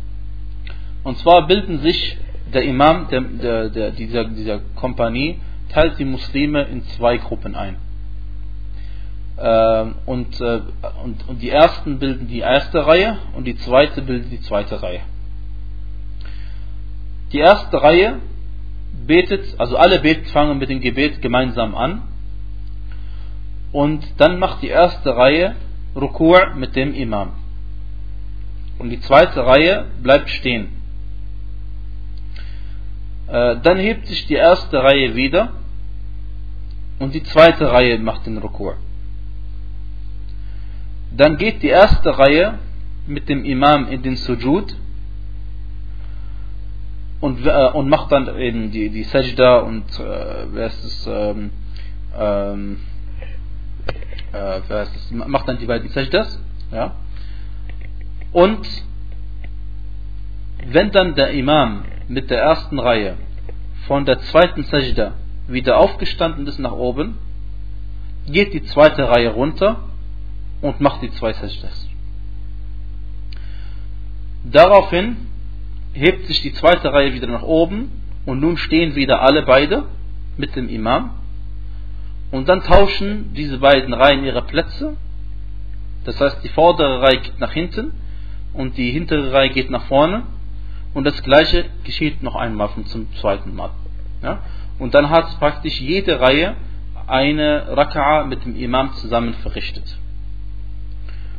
Und 1.03 1.17
zwar 1.19 1.47
bilden 1.47 1.79
sich 1.79 2.17
der 2.53 2.63
Imam 2.63 3.07
der, 3.09 3.21
der, 3.21 3.69
der, 3.69 3.91
dieser, 3.91 4.25
dieser 4.25 4.59
Kompanie, 4.75 5.39
teilt 5.69 5.97
die 5.99 6.05
Muslime 6.05 6.63
in 6.63 6.83
zwei 6.83 7.17
Gruppen 7.17 7.55
ein. 7.55 7.77
Ähm, 9.39 9.95
und, 10.05 10.39
äh, 10.41 10.61
und, 11.03 11.27
und 11.27 11.41
die 11.41 11.49
ersten 11.49 11.97
bilden 11.99 12.27
die 12.27 12.39
erste 12.39 12.85
Reihe 12.85 13.17
und 13.35 13.45
die 13.45 13.55
zweite 13.55 14.01
bildet 14.01 14.31
die 14.31 14.41
zweite 14.41 14.83
Reihe. 14.83 15.01
Die 17.31 17.39
erste 17.39 17.81
Reihe 17.81 18.19
betet, 19.07 19.59
also 19.59 19.77
alle 19.77 19.99
beten, 19.99 20.25
fangen 20.25 20.57
mit 20.57 20.69
dem 20.69 20.81
Gebet 20.81 21.21
gemeinsam 21.21 21.75
an. 21.75 22.03
Und 23.71 24.03
dann 24.17 24.37
macht 24.37 24.61
die 24.61 24.67
erste 24.67 25.15
Reihe 25.15 25.55
Rukur 25.95 26.53
mit 26.55 26.75
dem 26.75 26.93
Imam. 26.93 27.31
Und 28.81 28.89
die 28.89 28.99
zweite 29.01 29.45
Reihe 29.45 29.85
bleibt 30.01 30.27
stehen. 30.31 30.69
Äh, 33.27 33.57
dann 33.61 33.77
hebt 33.77 34.07
sich 34.07 34.25
die 34.25 34.33
erste 34.33 34.81
Reihe 34.81 35.13
wieder 35.13 35.53
und 36.97 37.13
die 37.13 37.21
zweite 37.21 37.71
Reihe 37.71 37.99
macht 37.99 38.25
den 38.25 38.39
Rukur. 38.39 38.77
Dann 41.15 41.37
geht 41.37 41.61
die 41.61 41.67
erste 41.67 42.17
Reihe 42.17 42.57
mit 43.05 43.29
dem 43.29 43.45
Imam 43.45 43.87
in 43.87 44.01
den 44.01 44.15
Sujud 44.15 44.75
und, 47.19 47.45
äh, 47.45 47.69
und 47.73 47.87
macht 47.87 48.11
dann 48.11 48.35
eben 48.39 48.71
die, 48.71 48.89
die 48.89 49.03
Sajda 49.03 49.59
und 49.59 49.85
äh, 49.99 50.47
wer 50.53 50.65
ist 50.65 50.83
es, 50.83 51.05
ähm, 51.07 51.51
ähm, 52.17 52.79
äh, 54.33 54.59
wer 54.67 54.81
ist 54.81 54.95
es, 54.95 55.11
macht 55.11 55.47
dann 55.47 55.59
die 55.59 55.67
beiden 55.67 55.89
Sajdas, 55.89 56.43
ja. 56.71 56.95
Und 58.31 58.67
wenn 60.67 60.91
dann 60.91 61.15
der 61.15 61.31
Imam 61.31 61.83
mit 62.07 62.29
der 62.29 62.41
ersten 62.41 62.79
Reihe 62.79 63.17
von 63.87 64.05
der 64.05 64.19
zweiten 64.19 64.63
Sajda 64.63 65.13
wieder 65.47 65.77
aufgestanden 65.77 66.47
ist 66.47 66.59
nach 66.59 66.71
oben, 66.71 67.17
geht 68.27 68.53
die 68.53 68.63
zweite 68.63 69.09
Reihe 69.09 69.29
runter 69.29 69.83
und 70.61 70.79
macht 70.79 71.01
die 71.01 71.11
zwei 71.11 71.33
Sajdas. 71.33 71.89
Daraufhin 74.43 75.17
hebt 75.93 76.25
sich 76.27 76.41
die 76.41 76.53
zweite 76.53 76.93
Reihe 76.93 77.13
wieder 77.13 77.27
nach 77.27 77.43
oben 77.43 77.91
und 78.25 78.39
nun 78.39 78.57
stehen 78.57 78.95
wieder 78.95 79.21
alle 79.21 79.43
beide 79.43 79.85
mit 80.37 80.55
dem 80.55 80.69
Imam 80.69 81.11
und 82.31 82.47
dann 82.47 82.61
tauschen 82.61 83.33
diese 83.33 83.57
beiden 83.57 83.93
Reihen 83.93 84.23
ihre 84.23 84.43
Plätze. 84.43 84.95
Das 86.05 86.19
heißt, 86.19 86.43
die 86.43 86.49
vordere 86.49 87.01
Reihe 87.01 87.19
geht 87.19 87.39
nach 87.39 87.51
hinten 87.51 87.91
und 88.53 88.77
die 88.77 88.91
hintere 88.91 89.31
Reihe 89.31 89.49
geht 89.49 89.69
nach 89.69 89.85
vorne 89.85 90.23
und 90.93 91.05
das 91.05 91.21
gleiche 91.23 91.65
geschieht 91.83 92.21
noch 92.21 92.35
einmal 92.35 92.69
zum 92.85 93.13
zweiten 93.15 93.55
Mal. 93.55 93.71
Ja? 94.21 94.39
Und 94.79 94.93
dann 94.93 95.09
hat 95.09 95.39
praktisch 95.39 95.79
jede 95.79 96.19
Reihe 96.19 96.55
eine 97.07 97.75
Raka'a 97.75 98.25
mit 98.25 98.45
dem 98.45 98.55
Imam 98.55 98.93
zusammen 98.93 99.33
verrichtet. 99.35 99.97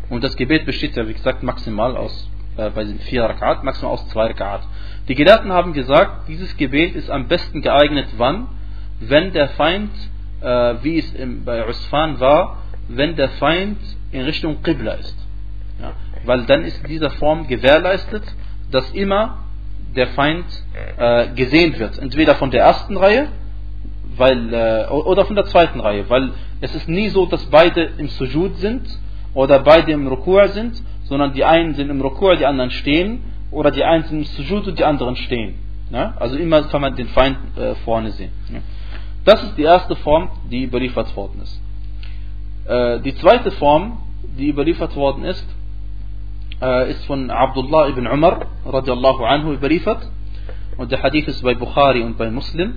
Und 0.08 0.22
das 0.22 0.36
Gebet 0.36 0.66
besteht 0.66 0.96
ja, 0.96 1.08
wie 1.08 1.14
gesagt, 1.14 1.42
maximal 1.42 1.96
aus 1.96 2.28
äh, 2.56 2.70
bei 2.70 2.84
den 2.84 2.98
vier 2.98 3.24
Rakat, 3.24 3.64
maximal 3.64 3.94
aus 3.94 4.06
zwei 4.08 4.26
Rakat. 4.26 4.62
Die 5.08 5.14
Gelehrten 5.14 5.52
haben 5.52 5.72
gesagt, 5.72 6.28
dieses 6.28 6.56
Gebet 6.56 6.94
ist 6.94 7.10
am 7.10 7.28
besten 7.28 7.62
geeignet, 7.62 8.08
wann? 8.16 8.48
Wenn 9.00 9.32
der 9.32 9.48
Feind, 9.50 9.90
äh, 10.40 10.74
wie 10.82 10.98
es 10.98 11.12
im, 11.14 11.44
bei 11.44 11.66
Usfan 11.66 12.20
war, 12.20 12.58
wenn 12.88 13.16
der 13.16 13.30
Feind 13.30 13.78
in 14.12 14.22
Richtung 14.22 14.62
Qibla 14.62 14.92
ist. 14.92 15.16
Ja, 15.80 15.92
weil 16.24 16.44
dann 16.46 16.64
ist 16.64 16.82
in 16.82 16.88
dieser 16.88 17.10
Form 17.10 17.46
gewährleistet, 17.46 18.22
dass 18.70 18.90
immer 18.92 19.38
der 19.94 20.08
Feind 20.08 20.46
äh, 20.96 21.28
gesehen 21.34 21.78
wird. 21.78 21.98
Entweder 21.98 22.34
von 22.36 22.50
der 22.50 22.62
ersten 22.62 22.96
Reihe 22.96 23.28
weil, 24.16 24.52
äh, 24.52 24.86
oder 24.90 25.24
von 25.24 25.36
der 25.36 25.46
zweiten 25.46 25.80
Reihe. 25.80 26.08
Weil 26.08 26.32
es 26.60 26.74
ist 26.74 26.88
nie 26.88 27.08
so, 27.08 27.26
dass 27.26 27.44
beide 27.46 27.90
im 27.98 28.08
Sujud 28.08 28.56
sind 28.58 28.82
oder 29.34 29.60
beide 29.60 29.92
im 29.92 30.06
Rukur 30.06 30.48
sind, 30.48 30.82
sondern 31.04 31.32
die 31.32 31.44
einen 31.44 31.74
sind 31.74 31.90
im 31.90 32.00
Rukur, 32.00 32.36
die 32.36 32.46
anderen 32.46 32.70
stehen, 32.70 33.24
oder 33.50 33.70
die 33.70 33.84
einen 33.84 34.04
sind 34.04 34.18
im 34.18 34.24
Sujud 34.24 34.66
und 34.68 34.78
die 34.78 34.84
anderen 34.84 35.16
stehen. 35.16 35.54
Ja? 35.90 36.14
Also 36.18 36.36
immer 36.36 36.62
kann 36.62 36.80
man 36.80 36.96
den 36.96 37.08
Feind 37.08 37.38
äh, 37.56 37.74
vorne 37.84 38.10
sehen. 38.12 38.32
Ja? 38.50 38.60
Das 39.24 39.42
ist 39.42 39.56
die 39.56 39.62
erste 39.62 39.94
Form, 39.96 40.30
die 40.50 40.64
überliefert 40.64 41.14
worden 41.16 41.42
ist. 41.42 41.60
Äh, 42.66 43.00
die 43.00 43.14
zweite 43.16 43.50
Form, 43.52 43.98
die 44.38 44.48
überliefert 44.48 44.96
worden 44.96 45.24
ist, 45.24 45.46
ist 46.90 47.04
von 47.06 47.30
Abdullah 47.30 47.88
ibn 47.88 48.06
Umar 48.06 48.46
radiallahu 48.64 49.24
anhu 49.24 49.52
überliefert. 49.52 50.02
Und 50.76 50.92
der 50.92 51.02
Hadith 51.02 51.28
ist 51.28 51.42
bei 51.42 51.54
Bukhari 51.54 52.02
und 52.02 52.16
bei 52.18 52.30
Muslim. 52.30 52.74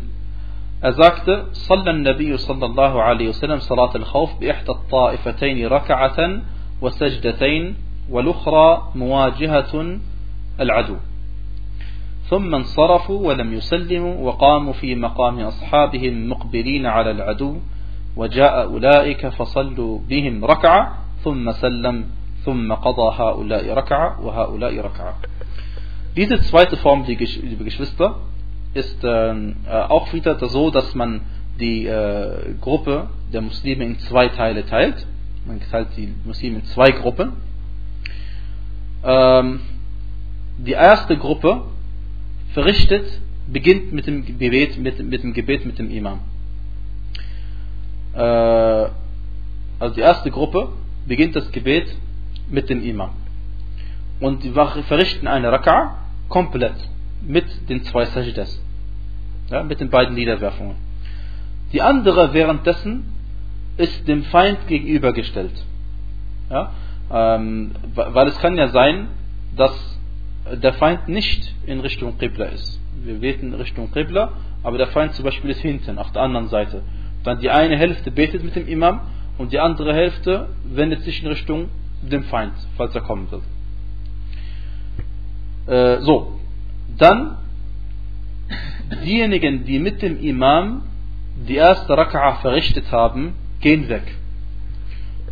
Er 0.82 0.94
sagte, 0.94 1.46
صلى 1.54 1.90
النبي 1.90 2.38
صلى 2.38 2.66
الله 2.66 3.02
عليه 3.02 3.30
وسلم 3.30 3.60
صلاة 3.60 3.96
الخوف 3.96 4.40
بإحدى 4.40 4.72
الطائفتين 4.72 5.68
ركعة 5.68 6.42
وسجدتين 6.82 7.76
والأخرى 8.10 8.92
مواجهة 8.96 10.00
العدو 10.60 10.96
ثم 12.30 12.56
انصرفوا 12.56 13.28
ولم 13.28 13.54
يسلموا 13.54 14.16
وقاموا 14.16 14.74
في 14.74 14.96
مقام 14.96 15.40
أصحابهم 15.40 16.30
مقبلين 16.30 16.86
على 16.86 17.12
العدو 17.12 17.58
وجاء 18.16 18.64
أولئك 18.64 19.28
فصلوا 19.28 20.00
بهم 20.10 20.46
ركعة 20.46 20.98
ثم 21.24 21.52
سلم 21.52 22.06
ثم 22.45 22.73
قضى 22.73 23.17
هؤلاء 23.19 23.73
ركعة 23.75 24.21
وهؤلاء 24.21 24.79
ركعة 24.81 25.15
Diese 26.17 26.41
zweite 26.41 26.77
Form, 26.77 27.05
liebe 27.07 27.65
Geschwister, 27.65 28.17
ist 28.75 28.99
ähm, 29.05 29.57
äh, 29.67 29.71
auch 29.71 30.13
wieder 30.13 30.37
so, 30.49 30.71
dass 30.71 30.95
man 30.95 31.21
die 31.61 31.87
äh, 31.87 32.55
Gruppe 32.61 33.11
der 33.33 33.43
Muslime 33.43 33.85
in 33.85 33.99
zwei 34.01 34.29
Teile 34.29 34.67
teilt. 34.67 35.07
Man 35.47 35.61
teilt 35.71 35.89
die 35.97 36.13
Muslime 36.25 36.57
in 36.57 36.65
zwei 36.65 36.91
Gruppen. 36.91 37.33
Ähm, 39.05 39.61
die 40.59 40.73
erste 40.73 41.17
Gruppe 41.17 41.63
verrichtet, 42.53 43.07
beginnt 43.47 43.93
mit 43.93 44.07
dem 44.07 44.25
Gebet, 44.25 44.79
mit, 44.79 44.99
mit 45.03 45.23
dem 45.23 45.33
Gebet 45.33 45.65
mit 45.65 45.79
dem 45.79 45.91
Imam. 45.91 46.21
Äh, 48.15 48.21
also 48.21 49.95
die 49.95 50.01
erste 50.01 50.31
Gruppe 50.31 50.71
beginnt 51.07 51.37
das 51.37 51.51
Gebet 51.53 51.97
mit 52.50 52.70
dem 52.70 52.84
Imam. 52.84 53.12
Und 54.20 54.44
die 54.44 54.52
verrichten 54.52 55.28
eine 55.28 55.52
Raka 55.52 55.98
komplett 56.30 56.76
mit 57.22 57.46
den 57.70 57.84
zwei 57.84 58.06
Sajdas. 58.06 58.62
Ja, 59.50 59.64
mit 59.64 59.80
den 59.80 59.90
beiden 59.90 60.16
Niederwerfungen. 60.16 60.76
Die 61.72 61.82
andere 61.82 62.34
währenddessen 62.34 63.06
ist 63.78 64.08
dem 64.08 64.24
Feind 64.26 64.68
gegenübergestellt. 64.68 65.66
Ja, 66.50 66.72
ähm, 67.12 67.72
weil 67.94 68.28
es 68.28 68.38
kann 68.40 68.58
ja 68.58 68.70
sein, 68.70 69.08
dass 69.56 70.00
der 70.52 70.74
Feind 70.74 71.08
nicht 71.08 71.54
in 71.66 71.80
Richtung 71.80 72.18
Qibla 72.18 72.46
ist. 72.46 72.80
Wir 73.04 73.16
beten 73.16 73.48
in 73.48 73.54
Richtung 73.56 73.92
Qibla, 73.92 74.32
aber 74.64 74.78
der 74.78 74.88
Feind 74.88 75.14
zum 75.14 75.26
Beispiel 75.26 75.50
ist 75.52 75.62
hinten, 75.62 75.98
auf 75.98 76.12
der 76.12 76.22
anderen 76.22 76.50
Seite. 76.50 76.82
Dann 77.24 77.40
die 77.40 77.50
eine 77.50 77.78
Hälfte 77.78 78.12
betet 78.12 78.44
mit 78.44 78.56
dem 78.56 78.68
Imam 78.68 79.02
und 79.38 79.52
die 79.52 79.60
andere 79.60 79.94
Hälfte 79.94 80.50
wendet 80.64 81.02
sich 81.02 81.22
in 81.22 81.28
Richtung 81.28 81.70
dem 82.02 82.24
Feind, 82.24 82.54
falls 82.78 82.94
er 82.96 83.02
kommen 83.02 83.28
will. 83.32 83.42
Äh, 85.68 86.02
so, 86.02 86.40
dann 86.98 87.38
diejenigen, 89.04 89.66
die 89.66 89.80
mit 89.80 90.02
dem 90.02 90.20
Imam 90.20 90.84
die 91.48 91.56
erste 91.56 91.94
Raka'a 91.94 92.42
verrichtet 92.42 92.92
haben, 92.92 93.36
gehen 93.60 93.90
weg. 93.90 94.04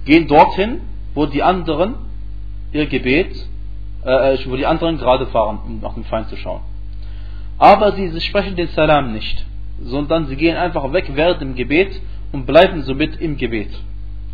Gehen 0.05 0.27
dorthin, 0.27 0.81
wo 1.13 1.25
die 1.25 1.43
anderen 1.43 1.95
ihr 2.73 2.87
Gebet, 2.87 3.35
äh, 4.03 4.37
wo 4.47 4.55
die 4.55 4.65
anderen 4.65 4.97
gerade 4.97 5.27
fahren, 5.27 5.59
um 5.65 5.79
nach 5.79 5.93
dem 5.93 6.03
Feind 6.05 6.29
zu 6.29 6.35
schauen. 6.37 6.61
Aber 7.57 7.93
sie, 7.93 8.19
sprechen 8.19 8.55
den 8.55 8.67
Salam 8.69 9.13
nicht, 9.13 9.45
sondern 9.81 10.25
sie 10.25 10.35
gehen 10.35 10.57
einfach 10.57 10.91
weg 10.91 11.11
während 11.13 11.41
dem 11.41 11.55
Gebet 11.55 12.01
und 12.31 12.45
bleiben 12.45 12.81
somit 12.83 13.15
im 13.21 13.37
Gebet. 13.37 13.69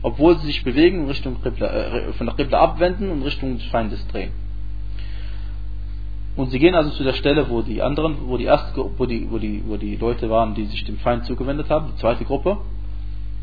Obwohl 0.01 0.37
sie 0.37 0.47
sich 0.47 0.63
bewegen 0.63 1.01
und 1.01 1.09
Richtung 1.09 1.41
Qibla, 1.41 1.67
äh, 1.67 2.13
von 2.13 2.27
der 2.27 2.35
Qibla 2.35 2.59
abwenden 2.59 3.09
und 3.09 3.23
Richtung 3.23 3.57
des 3.57 3.65
Feindes 3.67 4.05
drehen. 4.07 4.31
Und 6.35 6.51
sie 6.51 6.59
gehen 6.59 6.73
also 6.73 6.91
zu 6.91 7.03
der 7.03 7.13
Stelle, 7.13 7.49
wo 7.49 7.61
die 7.61 7.81
anderen, 7.81 8.15
wo 8.27 8.37
die 8.37 8.45
erste, 8.45 8.73
wo 8.97 9.05
die, 9.05 9.29
wo 9.29 9.39
die, 9.39 9.61
wo 9.67 9.75
die 9.75 9.97
Leute 9.97 10.29
waren, 10.29 10.55
die 10.55 10.65
sich 10.65 10.85
dem 10.85 10.97
Feind 10.97 11.25
zugewendet 11.25 11.69
haben, 11.69 11.91
die 11.93 11.99
zweite 11.99 12.23
Gruppe. 12.23 12.59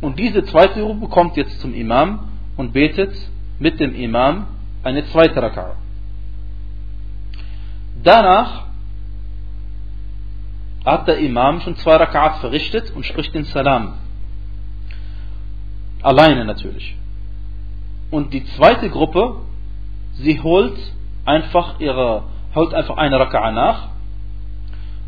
Und 0.00 0.18
diese 0.18 0.44
zweite 0.44 0.80
Gruppe 0.80 1.08
kommt 1.08 1.36
jetzt 1.36 1.60
zum 1.60 1.74
Imam 1.74 2.28
und 2.56 2.72
betet 2.72 3.14
mit 3.58 3.80
dem 3.80 3.94
Imam 3.94 4.46
eine 4.82 5.04
zweite 5.06 5.40
Raka'a. 5.42 5.74
Danach 8.02 8.66
hat 10.86 11.08
der 11.08 11.18
Imam 11.18 11.60
schon 11.60 11.76
zwei 11.76 11.96
Rak'at 11.96 12.38
verrichtet 12.40 12.92
und 12.94 13.04
spricht 13.04 13.34
den 13.34 13.44
Salam. 13.44 13.94
Alleine 16.02 16.44
natürlich. 16.44 16.96
Und 18.10 18.32
die 18.32 18.44
zweite 18.56 18.88
Gruppe, 18.90 19.36
sie 20.14 20.40
holt 20.40 20.78
einfach 21.24 21.80
ihre, 21.80 22.22
holt 22.54 22.72
einfach 22.74 22.96
eine 22.96 23.16
Raka'a 23.16 23.50
nach. 23.50 23.88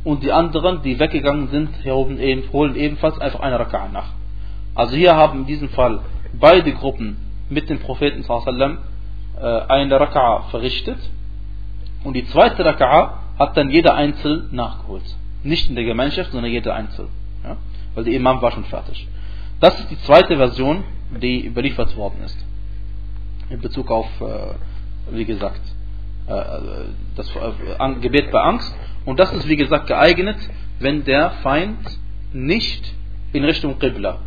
Und 0.04 0.22
die 0.22 0.32
anderen, 0.32 0.82
die 0.82 0.98
weggegangen 0.98 1.48
sind, 1.48 1.70
holen 1.84 2.74
ebenfalls 2.76 3.18
einfach 3.18 3.40
eine 3.40 3.58
Raka'a 3.60 3.90
nach. 3.92 4.12
Also 4.74 4.96
hier 4.96 5.16
haben 5.16 5.40
in 5.40 5.46
diesem 5.46 5.68
Fall 5.70 6.00
beide 6.38 6.72
Gruppen 6.72 7.16
mit 7.50 7.68
dem 7.68 7.78
Propheten 7.80 8.22
sallam 8.22 8.78
äh, 9.40 9.42
eine 9.42 9.98
Raka'a 9.98 10.50
verrichtet. 10.50 10.98
Und 12.04 12.14
die 12.14 12.26
zweite 12.26 12.64
Raka'a 12.64 13.10
hat 13.38 13.56
dann 13.56 13.70
jeder 13.70 13.94
einzeln 13.94 14.48
nachgeholt. 14.52 15.04
Nicht 15.42 15.68
in 15.68 15.76
der 15.76 15.84
Gemeinschaft, 15.84 16.32
sondern 16.32 16.50
jeder 16.50 16.74
einzeln. 16.74 17.08
Ja? 17.44 17.56
Weil 17.94 18.04
der 18.04 18.14
Imam 18.14 18.42
war 18.42 18.52
schon 18.52 18.64
fertig. 18.64 19.06
Das 19.60 19.78
ist 19.80 19.90
die 19.90 19.98
zweite 20.02 20.36
Version, 20.36 20.84
die 21.20 21.46
überliefert 21.46 21.96
worden 21.96 22.22
ist. 22.24 22.38
In 23.50 23.60
Bezug 23.60 23.90
auf, 23.90 24.08
äh, 24.20 24.54
wie 25.10 25.24
gesagt, 25.24 25.60
äh, 26.26 26.44
das 27.16 27.32
Gebet 28.00 28.30
bei 28.30 28.40
Angst. 28.40 28.74
Und 29.04 29.18
das 29.18 29.32
ist, 29.32 29.48
wie 29.48 29.56
gesagt, 29.56 29.86
geeignet, 29.86 30.36
wenn 30.78 31.04
der 31.04 31.30
Feind 31.42 31.98
nicht 32.32 32.94
in 33.32 33.44
Richtung 33.44 33.78
Qibla 33.78 34.18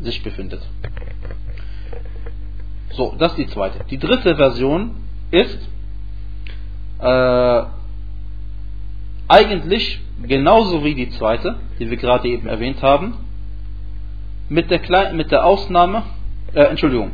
sich 0.00 0.22
befindet. 0.22 0.60
So, 2.90 3.14
das 3.18 3.32
ist 3.32 3.38
die 3.38 3.46
zweite. 3.48 3.84
Die 3.90 3.98
dritte 3.98 4.36
Version 4.36 4.96
ist 5.30 5.58
äh, 6.98 7.62
eigentlich 9.28 10.00
genauso 10.22 10.84
wie 10.84 10.94
die 10.94 11.10
zweite, 11.10 11.56
die 11.78 11.90
wir 11.90 11.96
gerade 11.96 12.28
eben 12.28 12.46
erwähnt 12.46 12.82
haben, 12.82 13.14
mit 14.48 14.70
der, 14.70 15.12
mit 15.12 15.30
der 15.30 15.44
Ausnahme, 15.44 16.04
äh, 16.54 16.62
Entschuldigung, 16.64 17.12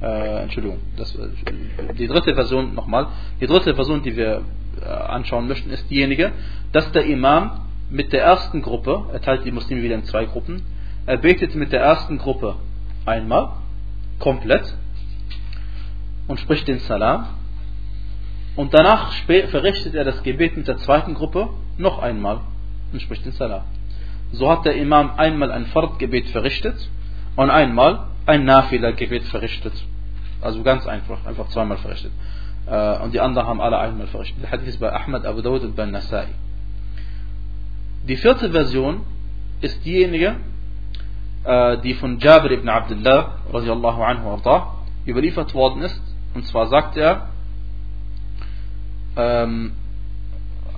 äh, 0.00 0.42
Entschuldigung, 0.42 0.78
das, 0.96 1.14
äh, 1.14 1.28
die 1.98 2.06
dritte 2.06 2.34
Version 2.34 2.74
nochmal, 2.74 3.08
die 3.40 3.46
dritte 3.46 3.74
Version, 3.74 4.02
die 4.02 4.16
wir 4.16 4.42
äh, 4.80 4.86
anschauen 4.86 5.46
möchten, 5.46 5.70
ist 5.70 5.90
diejenige, 5.90 6.32
dass 6.72 6.90
der 6.92 7.04
Imam 7.04 7.68
mit 7.90 8.12
der 8.12 8.22
ersten 8.22 8.62
Gruppe, 8.62 9.04
er 9.12 9.20
teilt 9.20 9.44
die 9.44 9.50
Muslime 9.50 9.82
wieder 9.82 9.96
in 9.96 10.04
zwei 10.04 10.24
Gruppen, 10.24 10.62
er 11.06 11.18
betet 11.18 11.54
mit 11.54 11.72
der 11.72 11.80
ersten 11.80 12.18
Gruppe 12.18 12.56
einmal, 13.04 13.50
komplett, 14.18 14.74
und 16.28 16.38
spricht 16.38 16.68
den 16.68 16.78
Salam. 16.80 17.26
Und 18.56 18.72
danach 18.74 19.12
verrichtet 19.24 19.94
er 19.94 20.04
das 20.04 20.22
Gebet 20.22 20.56
mit 20.56 20.68
der 20.68 20.76
zweiten 20.78 21.14
Gruppe 21.14 21.48
noch 21.76 21.98
einmal 21.98 22.40
und 22.92 23.00
spricht 23.02 23.24
den 23.24 23.32
Salam. 23.32 23.62
So 24.32 24.50
hat 24.50 24.64
der 24.64 24.76
Imam 24.76 25.12
einmal 25.16 25.50
ein 25.50 25.66
Fardgebet 25.66 26.28
verrichtet 26.28 26.88
und 27.36 27.50
einmal 27.50 28.06
ein 28.26 28.44
Nafila-Gebet 28.44 29.24
verrichtet. 29.24 29.72
Also 30.40 30.62
ganz 30.62 30.86
einfach, 30.86 31.24
einfach 31.26 31.48
zweimal 31.48 31.78
verrichtet. 31.78 32.12
Äh, 32.66 32.98
und 32.98 33.12
die 33.12 33.20
anderen 33.20 33.48
haben 33.48 33.60
alle 33.60 33.78
einmal 33.78 34.06
verrichtet. 34.06 34.42
Der 34.42 34.50
Hadith 34.52 34.68
ist 34.68 34.80
bei 34.80 34.92
Ahmad, 34.92 35.26
Abu 35.26 35.40
Dawud 35.40 35.62
und 35.62 35.76
bei 35.76 35.86
Nasai. 35.86 36.28
Die 38.06 38.16
vierte 38.16 38.50
Version 38.50 39.02
ist 39.60 39.84
diejenige, 39.84 40.36
äh, 41.44 41.78
die 41.78 41.94
von 41.94 42.18
Jabir 42.18 42.52
ibn 42.52 42.68
Abdullah 42.68 43.38
radiallahu 43.52 44.02
anhu 44.02 44.40
überliefert 45.06 45.54
worden 45.54 45.82
ist, 45.82 46.00
und 46.34 46.46
zwar 46.46 46.68
sagt 46.68 46.96
er, 46.96 47.28
ähm, 49.16 49.72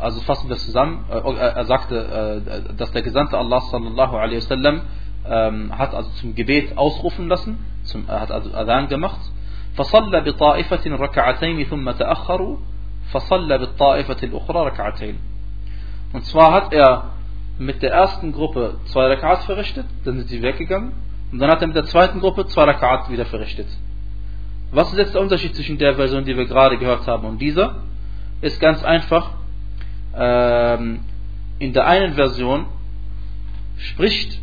also 0.01 0.21
fassen 0.21 0.47
wir 0.47 0.55
das 0.55 0.65
zusammen, 0.65 1.05
äh, 1.09 1.15
er 1.15 1.65
sagte, 1.65 2.41
äh, 2.45 2.73
dass 2.75 2.91
der 2.91 3.01
Gesandte 3.01 3.37
Allah 3.37 3.61
sallallahu 3.61 4.15
alaihi 4.15 4.37
wasallam 4.37 4.81
ähm, 5.27 5.77
hat 5.77 5.93
also 5.93 6.09
zum 6.11 6.35
Gebet 6.35 6.77
ausrufen 6.77 7.27
lassen, 7.27 7.57
zum, 7.83 8.07
er 8.07 8.21
hat 8.21 8.31
also 8.31 8.53
Adhan 8.53 8.87
gemacht. 8.87 9.19
فصلى 9.77 10.21
بطائفة 10.21 10.85
ركعتين 10.87 11.63
ثم 11.63 11.91
تأخروا 11.91 12.57
فصلى 13.13 13.57
بالطائفة 13.57 14.17
الأخرى 14.23 14.65
ركعتين. 14.65 15.15
Und 16.13 16.25
zwar 16.25 16.51
hat 16.51 16.73
er 16.73 17.11
mit 17.59 17.81
der 17.81 17.91
ersten 17.91 18.31
Gruppe 18.31 18.75
zwei 18.85 19.13
Rak'at 19.13 19.45
verrichtet, 19.45 19.85
dann 20.03 20.17
sind 20.17 20.29
sie 20.29 20.41
weggegangen 20.41 20.93
und 21.31 21.39
dann 21.39 21.51
hat 21.51 21.61
er 21.61 21.67
mit 21.67 21.75
der 21.75 21.85
zweiten 21.85 22.21
Gruppe 22.21 22.47
zwei 22.47 22.63
Rak'at 22.63 23.09
wieder 23.09 23.25
verrichtet. 23.25 23.67
Was 24.71 24.91
ist 24.91 24.97
jetzt 24.97 25.13
der 25.13 25.21
Unterschied 25.21 25.55
zwischen 25.55 25.77
der 25.77 25.95
Version, 25.95 26.25
die 26.25 26.35
wir 26.35 26.45
gerade 26.45 26.77
gehört 26.77 27.07
haben, 27.07 27.27
und 27.27 27.39
dieser? 27.39 27.75
Ist 28.41 28.59
ganz 28.59 28.83
einfach. 28.83 29.31
Ähm, 30.15 30.99
in 31.59 31.73
der 31.73 31.87
einen 31.87 32.13
Version 32.13 32.65
spricht 33.77 34.39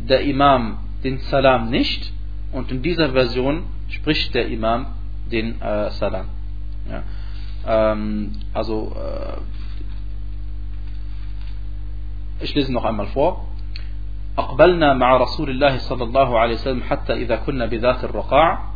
der 0.00 0.22
Imam 0.22 0.78
den 1.04 1.18
Salam 1.18 1.70
nicht 1.70 2.12
und 2.52 2.70
in 2.70 2.82
dieser 2.82 3.10
Version 3.10 3.64
spricht 3.88 4.34
der 4.34 4.48
Imam 4.48 4.86
den 5.30 5.60
äh, 5.60 5.90
Salam. 5.90 6.26
Ja. 6.90 7.02
Ähm, 7.66 8.32
also, 8.52 8.94
äh, 8.96 9.38
ich 12.44 12.54
lese 12.54 12.72
noch 12.72 12.84
einmal 12.84 13.06
vor. 13.08 13.48
أقبلنا 14.38 14.94
مع 14.94 15.16
رسول 15.16 15.50
الله 15.50 15.78
صلى 15.78 16.04
الله 16.04 16.38
عليه 16.38 16.54
وسلم 16.54 16.82
حتى 16.82 17.12
إذا 17.12 17.36
كنا 17.36 17.66
بذات 17.66 18.04
الرقاع 18.04 18.72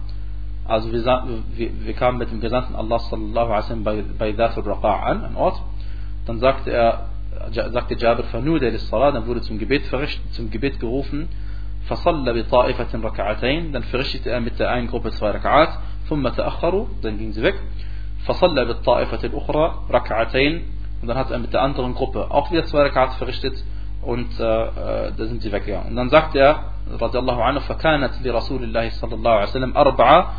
also 0.68 0.90
wir, 0.90 1.04
wir, 1.56 1.70
wir, 1.86 1.94
kamen 1.94 2.18
mit 2.18 2.30
dem 2.30 2.40
Gesandten 2.40 2.74
Allah 2.74 2.98
sallallahu 2.98 3.52
alaihi 3.52 3.64
wasallam 3.64 3.84
bei, 3.84 4.04
bei 4.18 4.32
Dhat 4.32 4.56
al-Raqa' 4.56 5.02
an, 5.04 5.24
ein 5.24 5.36
Ort. 5.36 5.62
Dann 6.26 6.38
sagte 6.38 6.70
er, 6.70 7.06
sagte 7.50 7.94
Jabir, 7.94 8.24
فنودى 8.24 8.70
للصلاة, 8.70 9.12
dann 9.12 9.26
wurde 9.26 9.40
zum 9.42 9.58
Gebet 9.58 9.86
verrichtet, 9.86 10.34
zum 10.34 10.50
Gebet 10.50 10.80
gerufen, 10.80 11.28
فصلى 11.88 12.32
بطائفة 12.32 12.88
ركعتين, 12.94 13.72
dann 13.72 13.82
verrichtete 13.84 14.30
er 14.30 14.40
mit 14.40 14.58
der 14.58 14.70
einen 14.70 14.88
Gruppe 14.88 15.10
zwei 15.10 15.30
Rak'at, 15.30 15.68
ثم 16.08 16.28
تأخروا, 16.28 16.86
dann 17.02 17.18
ging 17.18 17.32
sie 17.32 17.42
weg, 17.42 17.54
فصلى 18.26 18.64
بالطائفة 18.64 19.24
الأخرى 19.24 19.74
ركعتين, 19.90 20.64
und 21.02 21.08
dann 21.08 21.16
hat 21.16 21.30
er 21.30 21.38
mit 21.38 21.52
der 21.52 21.62
anderen 21.62 21.94
Gruppe 21.94 22.30
auch 22.30 22.50
wieder 22.50 22.64
zwei 22.64 22.88
Rak'at 22.88 23.18
verrichtet, 23.18 23.62
und 24.02 24.40
äh, 24.40 24.42
äh, 24.42 25.12
da 25.16 25.24
sind 25.26 25.42
sie 25.42 25.52
weggegangen. 25.52 25.90
Und 25.90 25.96
dann 25.96 26.10
sagt 26.10 26.34
er, 26.34 26.72
radiallahu 27.00 27.40
anhu, 27.40 27.60
فكانت 27.60 28.22
لرسول 28.24 28.62
الله 28.64 28.90
صلى 28.90 29.14
الله 29.14 29.30
عليه 29.30 29.48
وسلم 29.48 29.76
أربعة 29.76 30.32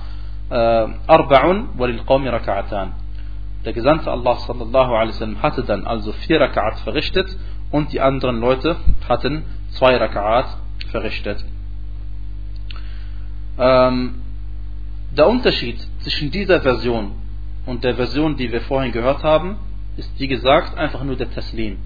أربع 1.09 1.63
وللقوم 1.79 2.27
ركعتان 2.27 2.91
der 3.64 3.72
Gesandte 3.72 4.10
Allah 4.10 4.36
sallallahu 4.36 4.90
wasallam 4.90 5.42
hatte 5.42 5.62
dann 5.62 5.86
also 5.86 6.12
vier 6.12 6.40
Raka'at 6.40 6.82
verrichtet 6.82 7.36
und 7.70 7.92
die 7.92 8.00
anderen 8.00 8.40
Leute 8.40 8.76
hatten 9.08 9.44
zwei 9.70 9.96
Raka'at 9.96 10.46
verrichtet. 10.90 11.44
Ähm, 13.58 14.22
der 15.16 15.28
Unterschied 15.28 15.78
zwischen 16.00 16.30
dieser 16.30 16.60
Version 16.60 17.12
und 17.66 17.84
der 17.84 17.94
Version, 17.94 18.36
die 18.36 18.50
wir 18.50 18.62
vorhin 18.62 18.92
gehört 18.92 19.22
haben, 19.22 19.58
ist 19.96 20.10
wie 20.18 20.26
gesagt 20.26 20.76
einfach 20.76 21.04
nur 21.04 21.16
der 21.16 21.30
Taslim. 21.30 21.78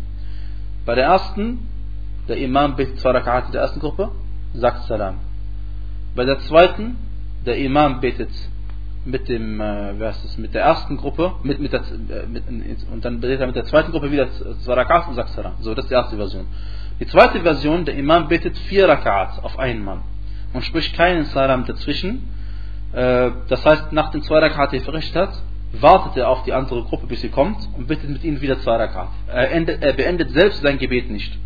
Bei 0.87 0.95
der 0.95 1.05
ersten, 1.05 1.69
der 2.29 2.39
Imam 2.39 2.77
betet 2.77 3.01
zwei 3.01 3.11
Raka'at 3.11 3.47
in 3.47 3.53
der 3.53 3.63
ersten 3.63 3.81
Gruppe, 3.81 4.13
sagt 4.55 4.85
Salam. 4.85 5.17
Bei 6.15 6.25
der 6.25 6.39
zweiten, 6.39 6.97
der 7.45 7.59
Imam 7.59 8.01
betet 8.01 8.31
mit 9.07 9.29
dem, 9.29 9.61
äh, 9.61 9.99
wer 9.99 10.11
ist 10.11 10.25
das, 10.25 10.37
mit 10.37 10.55
der 10.55 10.63
ersten 10.63 10.97
Gruppe, 10.97 11.33
mit, 11.43 11.61
mit 11.61 11.73
der, 11.73 11.81
äh, 11.81 12.27
mit, 12.27 12.45
und 12.93 13.05
dann 13.05 13.21
betet 13.21 13.41
er 13.41 13.47
mit 13.47 13.57
der 13.57 13.65
zweiten 13.65 13.93
Gruppe 13.93 14.11
wieder 14.11 14.29
zwei 14.31 14.75
Rakats 14.75 15.09
und 15.09 15.15
sagt 15.15 15.31
Salam. 15.31 15.53
So, 15.61 15.75
das 15.75 15.85
ist 15.85 15.91
die 15.91 15.95
erste 15.95 16.17
Version. 16.17 16.47
Die 16.99 17.07
zweite 17.07 17.41
Version, 17.41 17.85
der 17.85 17.95
Imam 17.95 18.29
betet 18.29 18.57
vier 18.59 18.89
Rakats 18.89 19.39
auf 19.39 19.59
einmal 19.59 20.01
und 20.53 20.65
spricht 20.65 20.95
keinen 20.95 21.25
Salam 21.27 21.65
dazwischen. 21.65 22.29
Äh, 22.93 23.31
das 23.49 23.65
heißt, 23.65 23.93
nach 23.93 24.11
den 24.11 24.23
zwei 24.23 24.41
Rakat, 24.41 24.73
die 24.73 24.79
er 24.79 24.83
verrichtet 24.83 25.17
hat, 25.17 25.43
wartet 25.73 26.17
er 26.17 26.29
auf 26.29 26.43
die 26.45 26.53
andere 26.53 26.83
Gruppe, 26.83 27.07
bis 27.07 27.21
sie 27.21 27.29
kommt 27.29 27.57
und 27.77 27.87
bittet 27.87 28.11
mit 28.11 28.25
ihnen 28.25 28.41
wieder 28.41 28.59
zwei 28.61 28.77
Rakat. 28.77 29.09
Er, 29.29 29.53
endet, 29.53 29.83
er 29.83 29.93
beendet 29.93 30.31
selbst 30.31 30.63
sein 30.63 30.79
Gebet 30.79 31.11
nicht. 31.11 31.39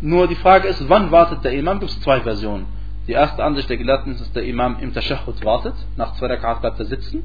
Nur 0.00 0.28
die 0.28 0.36
Frage 0.36 0.68
ist, 0.68 0.88
wann 0.88 1.10
wartet 1.10 1.44
der 1.44 1.52
Imam? 1.52 1.80
Gibt 1.80 1.90
es 1.90 2.00
zwei 2.00 2.20
Versionen. 2.20 2.77
Die 3.08 3.14
erste 3.14 3.42
Ansicht 3.42 3.70
der 3.70 3.78
Gelehrten 3.78 4.12
ist, 4.12 4.20
dass 4.20 4.32
der 4.32 4.44
Imam 4.44 4.78
im 4.80 4.92
Tashahhud 4.92 5.42
wartet. 5.42 5.74
Nach 5.96 6.12
zwei 6.16 6.26
Rakat 6.26 6.60
bleibt 6.60 6.78
er 6.78 6.84
sitzen 6.84 7.22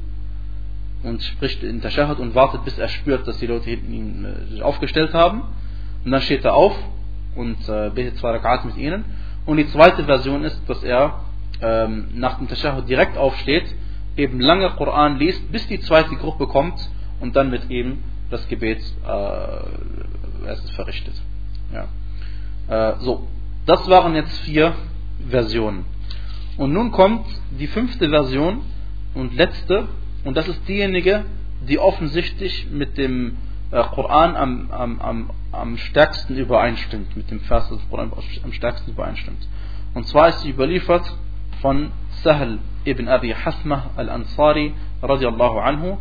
und 1.02 1.22
spricht 1.22 1.62
in 1.62 1.82
Tashahhud 1.82 2.18
und 2.20 2.34
wartet, 2.34 2.64
bis 2.64 2.78
er 2.78 2.88
spürt, 2.88 3.28
dass 3.28 3.36
die 3.36 3.46
Leute 3.46 3.68
hinten 3.68 3.92
ihn 3.92 4.24
äh, 4.24 4.46
sich 4.46 4.62
aufgestellt 4.62 5.12
haben. 5.12 5.42
Und 6.02 6.10
dann 6.10 6.22
steht 6.22 6.42
er 6.42 6.54
auf 6.54 6.74
und 7.36 7.68
äh, 7.68 7.90
betet 7.90 8.16
zwei 8.16 8.30
Rakat 8.30 8.64
mit 8.64 8.78
ihnen. 8.78 9.04
Und 9.44 9.58
die 9.58 9.68
zweite 9.68 10.04
Version 10.04 10.42
ist, 10.44 10.58
dass 10.68 10.82
er 10.82 11.20
ähm, 11.60 12.08
nach 12.14 12.38
dem 12.38 12.48
Tashahhud 12.48 12.88
direkt 12.88 13.18
aufsteht, 13.18 13.74
eben 14.16 14.40
lange 14.40 14.70
Koran 14.70 15.18
liest, 15.18 15.52
bis 15.52 15.66
die 15.66 15.80
zweite 15.80 16.16
Gruppe 16.16 16.46
kommt 16.46 16.80
und 17.20 17.36
dann 17.36 17.50
mit 17.50 17.68
ihm 17.68 18.02
das 18.30 18.48
Gebet 18.48 18.80
äh, 19.06 20.56
verrichtet. 20.74 21.14
Ja. 21.74 21.88
Äh, 22.68 23.00
so, 23.00 23.28
das 23.66 23.86
waren 23.90 24.14
jetzt 24.14 24.38
vier 24.40 24.74
Versionen. 25.28 25.84
Und 26.56 26.72
nun 26.72 26.92
kommt 26.92 27.26
die 27.58 27.66
fünfte 27.66 28.08
Version 28.08 28.62
und 29.14 29.34
letzte, 29.34 29.88
und 30.24 30.36
das 30.36 30.48
ist 30.48 30.68
diejenige, 30.68 31.24
die 31.68 31.78
offensichtlich 31.78 32.68
mit 32.70 32.96
dem 32.98 33.36
äh, 33.70 33.82
Koran 33.82 34.36
am, 34.36 34.70
am, 34.70 35.00
am, 35.00 35.30
am 35.52 35.76
stärksten 35.76 36.36
übereinstimmt, 36.36 37.16
mit 37.16 37.30
dem 37.30 37.40
Vers 37.40 37.68
des 37.68 37.80
Koran 37.90 38.12
am 38.42 38.52
stärksten 38.52 38.90
übereinstimmt. 38.92 39.48
Und 39.94 40.06
zwar 40.06 40.28
ist 40.28 40.40
sie 40.40 40.50
überliefert 40.50 41.04
von 41.60 41.90
Sahl 42.22 42.58
ibn 42.84 43.08
Abi 43.08 43.30
Hasmah 43.30 43.90
al-Ansari 43.96 44.74
radiallahu 45.02 45.58
anhu 45.58 45.98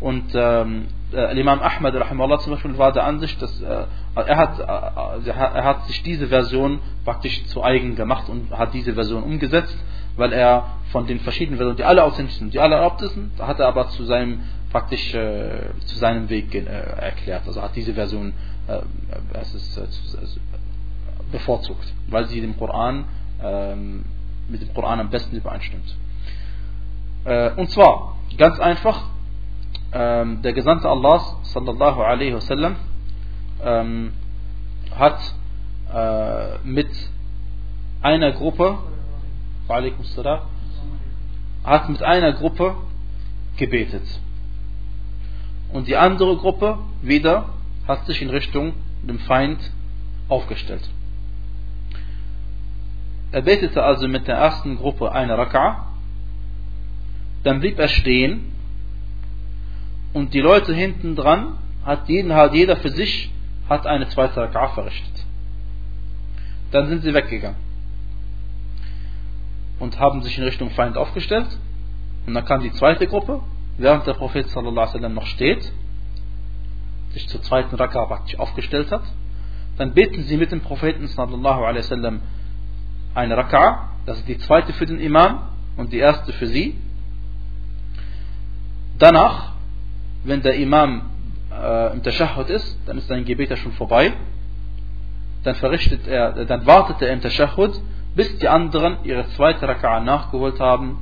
und 0.00 0.24
ähm, 0.34 0.86
äh, 1.12 1.38
Imam 1.38 1.60
Ahmad 1.60 1.94
rahimahullah 1.94 2.38
zum 2.40 2.52
Beispiel 2.54 2.76
war 2.78 2.92
der 2.92 3.04
Ansicht, 3.04 3.40
dass 3.40 3.60
äh, 3.60 3.84
er, 4.14 4.36
hat, 4.36 4.58
äh, 4.58 5.30
er 5.30 5.64
hat 5.64 5.86
sich 5.86 6.02
diese 6.02 6.28
Version 6.28 6.80
praktisch 7.04 7.44
zu 7.46 7.62
eigen 7.62 7.94
gemacht 7.96 8.28
und 8.28 8.50
hat 8.50 8.74
diese 8.74 8.94
Version 8.94 9.22
umgesetzt, 9.22 9.76
weil 10.16 10.32
er 10.32 10.76
von 10.90 11.06
den 11.06 11.20
verschiedenen 11.20 11.58
Versionen, 11.58 11.76
die 11.76 11.84
alle 11.84 12.02
authentisch 12.02 12.36
sind, 12.36 12.54
die 12.54 12.58
alle 12.58 12.76
erlaubt 12.76 13.00
sind, 13.00 13.30
hat 13.38 13.60
er 13.60 13.68
aber 13.68 13.88
zu 13.90 14.04
seinem 14.04 14.40
praktisch 14.72 15.14
äh, 15.14 15.70
zu 15.84 15.96
seinem 15.96 16.28
Weg 16.28 16.54
äh, 16.54 16.64
erklärt. 16.64 17.42
Also 17.46 17.62
hat 17.62 17.76
diese 17.76 17.94
Version 17.94 18.32
äh, 18.66 18.80
ist, 19.40 19.80
bevorzugt, 21.30 21.92
weil 22.08 22.26
sie 22.26 22.40
dem 22.40 22.56
Koran 22.58 23.04
ähm, 23.42 24.04
mit 24.48 24.60
dem 24.60 24.72
Koran 24.74 25.00
am 25.00 25.10
besten 25.10 25.34
übereinstimmt. 25.34 25.96
und 27.56 27.68
zwar 27.70 28.16
ganz 28.36 28.60
einfach 28.60 29.08
ähm, 29.92 30.42
der 30.42 30.52
Gesandte 30.52 30.88
Allahs 30.88 31.36
sallallahu 31.52 32.02
alaihi 32.02 32.34
wasallam 32.34 32.76
ähm, 33.64 34.12
hat 34.94 35.18
äh, 35.94 36.58
mit 36.64 36.90
einer 38.02 38.32
Gruppe 38.32 38.78
hat 41.64 41.88
mit 41.88 42.02
einer 42.02 42.32
Gruppe 42.32 42.76
gebetet 43.56 44.04
und 45.72 45.88
die 45.88 45.96
andere 45.96 46.36
Gruppe 46.36 46.78
wieder 47.02 47.50
hat 47.86 48.06
sich 48.06 48.22
in 48.22 48.30
Richtung 48.30 48.74
dem 49.02 49.18
Feind 49.20 49.58
aufgestellt. 50.28 50.88
Er 53.32 53.42
betete 53.42 53.82
also 53.82 54.08
mit 54.08 54.28
der 54.28 54.36
ersten 54.36 54.76
Gruppe 54.76 55.12
eine 55.12 55.36
Raka'a, 55.36 55.76
dann 57.42 57.60
blieb 57.60 57.78
er 57.78 57.88
stehen 57.88 58.52
und 60.12 60.34
die 60.34 60.40
Leute 60.40 60.74
hinten 60.74 61.16
dran 61.16 61.58
hat, 61.84 62.08
jeden, 62.08 62.32
hat 62.34 62.54
jeder 62.54 62.76
für 62.76 62.90
sich 62.90 63.30
hat 63.68 63.86
eine 63.86 64.08
zweite 64.08 64.40
Raka'a 64.40 64.74
verrichtet. 64.74 65.24
Dann 66.70 66.88
sind 66.88 67.02
sie 67.02 67.14
weggegangen 67.14 67.66
und 69.78 69.98
haben 69.98 70.22
sich 70.22 70.38
in 70.38 70.44
Richtung 70.44 70.70
Feind 70.70 70.96
aufgestellt. 70.96 71.46
Und 72.26 72.34
dann 72.34 72.44
kam 72.44 72.62
die 72.62 72.72
zweite 72.72 73.06
Gruppe, 73.06 73.40
während 73.78 74.06
der 74.06 74.14
Prophet 74.14 74.48
sallallahu 74.48 74.98
noch 75.08 75.26
steht, 75.26 75.70
sich 77.12 77.28
zur 77.28 77.42
zweiten 77.42 77.76
Raka'a 77.76 78.06
praktisch 78.06 78.38
aufgestellt 78.38 78.90
hat. 78.90 79.02
Dann 79.78 79.92
beten 79.92 80.22
sie 80.24 80.36
mit 80.36 80.52
dem 80.52 80.60
Propheten 80.60 81.06
sallallahu 81.06 81.64
eine 83.14 83.36
Raka'a, 83.36 83.78
das 84.06 84.18
ist 84.18 84.28
die 84.28 84.38
zweite 84.38 84.72
für 84.72 84.86
den 84.86 85.00
Imam 85.00 85.48
und 85.76 85.92
die 85.92 85.98
erste 85.98 86.32
für 86.32 86.46
sie. 86.46 86.76
Danach 88.98 89.55
wenn 90.26 90.42
der 90.42 90.56
Imam 90.56 91.02
äh, 91.52 91.92
im 91.92 92.02
Tashahhud 92.02 92.50
ist, 92.50 92.78
dann 92.86 92.98
ist 92.98 93.08
sein 93.08 93.24
Gebet 93.24 93.50
ja 93.50 93.56
schon 93.56 93.72
vorbei. 93.72 94.12
Dann 95.44 95.54
verrichtet 95.54 96.06
er, 96.06 96.44
dann 96.44 96.66
wartet 96.66 97.00
er 97.02 97.12
im 97.12 97.20
Tashahhud, 97.20 97.80
bis 98.14 98.36
die 98.38 98.48
anderen 98.48 98.98
ihre 99.04 99.26
zweite 99.30 99.66
Raka'a 99.66 100.00
nachgeholt 100.00 100.58
haben 100.58 100.98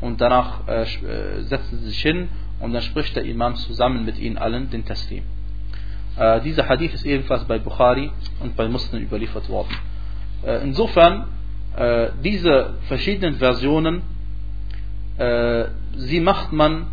und 0.00 0.20
danach 0.20 0.66
äh, 0.68 0.82
äh, 0.82 1.42
setzen 1.42 1.78
sie 1.78 1.86
sich 1.86 2.02
hin 2.02 2.28
und 2.60 2.72
dann 2.72 2.82
spricht 2.82 3.16
der 3.16 3.24
Imam 3.24 3.56
zusammen 3.56 4.04
mit 4.04 4.18
ihnen 4.18 4.36
allen 4.36 4.70
den 4.70 4.84
Taslim. 4.84 5.22
Äh, 6.16 6.40
dieser 6.42 6.68
Hadith 6.68 6.94
ist 6.94 7.06
ebenfalls 7.06 7.44
bei 7.44 7.58
Bukhari 7.58 8.10
und 8.40 8.56
bei 8.56 8.68
Muslim 8.68 9.02
überliefert 9.02 9.48
worden. 9.48 9.74
Äh, 10.44 10.62
insofern, 10.62 11.28
äh, 11.76 12.08
diese 12.22 12.74
verschiedenen 12.88 13.36
Versionen, 13.36 14.02
äh, 15.18 15.64
sie 15.96 16.20
macht 16.20 16.52
man 16.52 16.88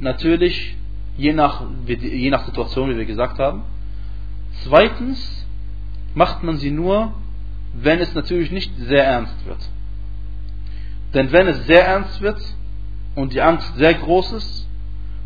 natürlich 0.00 0.76
je 1.16 1.32
nach, 1.32 1.62
je 1.86 2.30
nach 2.30 2.44
Situation, 2.44 2.90
wie 2.90 2.96
wir 2.96 3.04
gesagt 3.04 3.38
haben. 3.38 3.62
Zweitens 4.64 5.46
macht 6.14 6.42
man 6.42 6.56
sie 6.56 6.70
nur, 6.70 7.12
wenn 7.74 7.98
es 7.98 8.14
natürlich 8.14 8.50
nicht 8.50 8.72
sehr 8.78 9.04
ernst 9.04 9.46
wird. 9.46 9.58
Denn 11.14 11.32
wenn 11.32 11.48
es 11.48 11.66
sehr 11.66 11.86
ernst 11.86 12.20
wird 12.20 12.40
und 13.14 13.32
die 13.32 13.40
Angst 13.40 13.76
sehr 13.76 13.94
groß 13.94 14.32
ist 14.32 14.68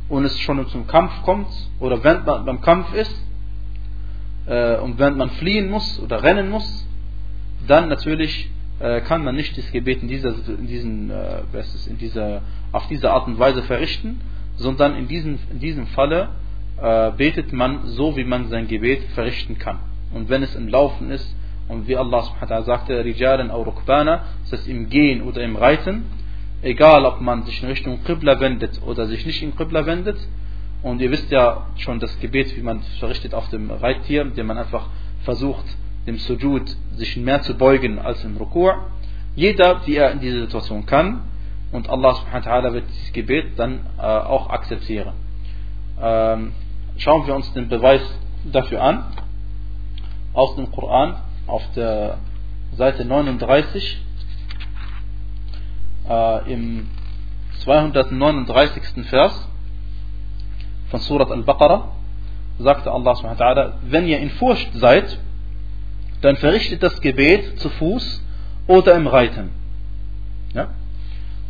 und 0.09 0.25
es 0.25 0.39
schon 0.41 0.67
zum 0.69 0.87
Kampf 0.87 1.23
kommt 1.23 1.49
oder 1.81 2.03
wenn 2.05 2.25
man 2.25 2.45
beim 2.45 2.61
Kampf 2.61 2.93
ist 2.95 3.15
äh, 4.47 4.77
und 4.77 4.99
wenn 4.99 5.17
man 5.17 5.31
fliehen 5.31 5.71
muss 5.71 6.01
oder 6.01 6.23
rennen 6.23 6.51
muss, 6.51 6.87
dann 7.67 7.89
natürlich 7.89 8.51
äh, 8.81 9.01
kann 9.03 9.25
man 9.25 9.37
nicht 9.37 9.57
das 9.57 9.71
Gebet 9.73 10.03
in 10.03 10.09
dieser, 10.09 10.35
in 10.49 10.67
diesen, 10.67 11.11
äh, 11.11 11.43
in 11.89 11.99
dieser, 11.99 12.43
auf 12.73 12.87
diese 12.89 13.11
Art 13.11 13.27
und 13.27 13.39
Weise 13.39 13.63
verrichten, 13.63 14.21
sondern 14.63 14.97
in 14.97 15.09
diesem, 15.09 15.39
in 15.51 15.59
diesem 15.59 15.87
Falle 15.89 16.31
äh, 16.81 17.11
betet 17.13 17.53
man 17.53 17.87
so, 17.89 18.17
wie 18.17 18.25
man 18.25 18.49
sein 18.49 18.69
Gebet 18.69 19.03
verrichten 19.15 19.59
kann. 19.59 19.79
Und 20.15 20.29
wenn 20.31 20.43
es 20.43 20.55
im 20.55 20.69
Laufen 20.69 21.11
ist, 21.11 21.35
und 21.69 21.89
wie 21.89 21.97
Allah 21.97 22.23
subhanahu 22.23 22.65
sagte, 22.65 23.05
Rijalen 23.05 23.51
au 23.51 23.63
Rukbana, 23.63 24.25
das 24.43 24.53
heißt 24.53 24.69
im 24.69 24.89
Gehen 24.89 25.23
oder 25.23 25.43
im 25.43 25.57
Reiten, 25.57 26.05
egal 26.63 27.05
ob 27.05 27.21
man 27.21 27.45
sich 27.45 27.63
in 27.63 27.69
Richtung 27.69 28.05
Qibla 28.05 28.41
wendet 28.41 28.81
oder 28.85 29.07
sich 29.07 29.25
nicht 29.27 29.43
in 29.43 29.57
Qibla 29.57 29.87
wendet, 29.87 30.19
und 30.83 31.01
ihr 31.01 31.11
wisst 31.11 31.31
ja 31.31 31.69
schon 31.77 32.01
das 32.01 32.19
Gebet, 32.21 32.57
wie 32.57 32.63
man 32.63 32.83
verrichtet 32.99 33.35
auf 33.35 33.49
dem 33.51 33.71
Reittier, 33.71 34.23
indem 34.23 34.49
man 34.49 34.59
einfach 34.59 34.89
versucht, 35.23 35.65
dem 36.07 36.19
Sujud 36.19 36.77
sich 36.97 37.17
mehr 37.17 37.43
zu 37.43 37.55
beugen 37.55 38.01
als 38.01 38.25
im 38.25 38.37
Rukur. 38.37 38.87
Jeder, 39.37 39.87
wie 39.87 39.95
er 39.95 40.11
in 40.11 40.19
dieser 40.19 40.41
Situation 40.41 40.85
kann, 40.85 41.23
und 41.73 41.89
Allah 41.89 42.15
subhanahu 42.15 42.75
wird 42.75 42.85
dieses 42.91 43.13
Gebet 43.13 43.59
dann 43.59 43.81
äh, 43.99 44.03
auch 44.03 44.51
akzeptieren. 44.51 45.15
Ähm, 46.01 46.53
schauen 46.99 47.27
wir 47.27 47.35
uns 47.35 47.53
den 47.55 47.69
Beweis 47.69 48.03
dafür 48.45 48.83
an. 48.83 49.05
Aus 50.35 50.55
dem 50.57 50.71
Koran 50.71 51.17
auf 51.47 51.63
der 51.75 52.19
Seite 52.77 53.05
39 53.05 54.01
äh, 56.09 56.53
im 56.53 56.89
239. 57.61 58.83
Vers 59.09 59.49
von 60.91 61.01
Surat 61.01 61.31
Al-Baqarah 61.31 61.89
sagte 62.59 62.91
Allah 62.91 63.15
subhanahu 63.15 63.73
wenn 63.83 64.07
ihr 64.07 64.19
in 64.19 64.31
Furcht 64.31 64.71
seid, 64.75 65.19
dann 66.21 66.37
verrichtet 66.37 66.83
das 66.83 67.01
Gebet 67.01 67.59
zu 67.61 67.69
Fuß 67.71 68.23
oder 68.67 68.95
im 68.95 69.07
Reiten. 69.07 69.51
Ja? 70.55 70.69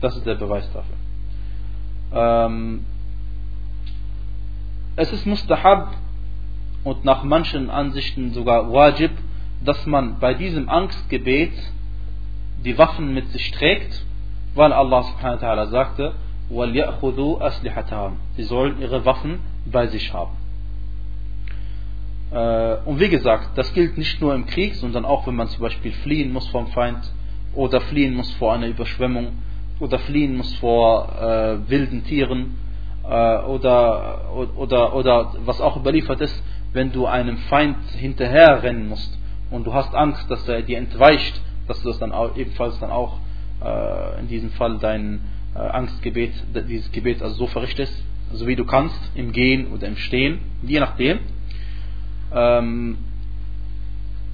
Das 0.03 0.17
ist 0.17 0.27
der 0.27 0.35
Beweis 0.35 0.69
dafür. 0.73 0.97
Ähm, 2.12 2.85
es 4.97 5.12
ist 5.12 5.27
mustahab 5.27 5.95
und 6.85 7.05
nach 7.05 7.23
manchen 7.23 7.71
Ansichten 7.71 8.33
sogar 8.33 8.71
wajib, 8.73 9.12
dass 9.65 9.87
man 9.87 10.19
bei 10.19 10.35
diesem 10.35 10.69
Angstgebet 10.69 11.53
die 12.65 12.77
Waffen 12.77 13.15
mit 13.15 13.29
sich 13.31 13.53
trägt, 13.53 14.05
weil 14.55 14.73
Allah 14.73 15.05
subhanahu 15.05 15.41
wa 15.41 15.47
ta'ala 15.47 15.67
sagte, 15.69 16.15
Sie 18.37 18.43
sollen 18.43 18.81
ihre 18.81 19.05
Waffen 19.07 19.38
bei 19.65 19.87
sich 19.87 20.12
haben. 20.12 20.37
Äh, 22.33 22.77
und 22.85 23.01
wie 23.01 23.09
gesagt, 23.09 23.57
das 23.57 23.73
gilt 23.73 23.97
nicht 23.97 24.21
nur 24.21 24.35
im 24.35 24.47
Krieg, 24.47 24.75
sondern 24.75 25.05
auch 25.05 25.27
wenn 25.27 25.37
man 25.37 25.49
zum 25.49 25.62
Beispiel 25.62 25.93
fliehen 25.93 26.33
muss 26.33 26.49
vom 26.49 26.67
Feind 26.67 27.11
oder 27.55 27.81
fliehen 27.81 28.15
muss 28.15 28.31
vor 28.33 28.53
einer 28.53 28.67
Überschwemmung 28.67 29.29
oder 29.81 29.99
fliehen 30.01 30.37
muss 30.37 30.55
vor 30.57 31.09
äh, 31.21 31.69
wilden 31.71 32.05
Tieren 32.05 32.59
äh, 33.05 33.39
oder, 33.39 34.31
oder, 34.57 34.95
oder 34.95 35.35
was 35.45 35.61
auch 35.61 35.77
überliefert 35.77 36.21
ist, 36.21 36.43
wenn 36.73 36.93
du 36.93 37.07
einem 37.07 37.37
Feind 37.49 37.77
hinterher 37.97 38.63
rennen 38.63 38.89
musst 38.89 39.19
und 39.51 39.67
du 39.67 39.75
hast 39.75 39.95
Angst, 39.95 40.31
dass 40.31 40.49
er 40.49 40.63
dir 40.63 40.79
entweicht, 40.79 41.41
dass 41.69 41.83
du 41.83 41.89
das 41.89 41.99
dann 41.99 42.13
auch, 42.13 42.37
ebenfalls 42.37 42.79
dann 42.81 42.91
auch 42.91 43.19
äh, 43.63 44.21
in 44.21 44.29
diesem 44.29 44.51
Fall 44.53 44.79
dein 44.79 45.21
äh, 45.55 45.59
Angstgebet, 45.59 46.33
dieses 46.69 46.91
Gebet 46.93 47.23
also 47.23 47.37
so 47.37 47.47
verrichtest, 47.47 47.95
so 48.33 48.47
wie 48.47 48.57
du 48.57 48.65
kannst, 48.65 48.99
im 49.15 49.33
Gehen 49.33 49.73
oder 49.73 49.87
im 49.87 49.97
Stehen, 49.97 50.41
je 50.63 50.81
nachdem. 50.81 51.19
Ähm, 52.35 52.97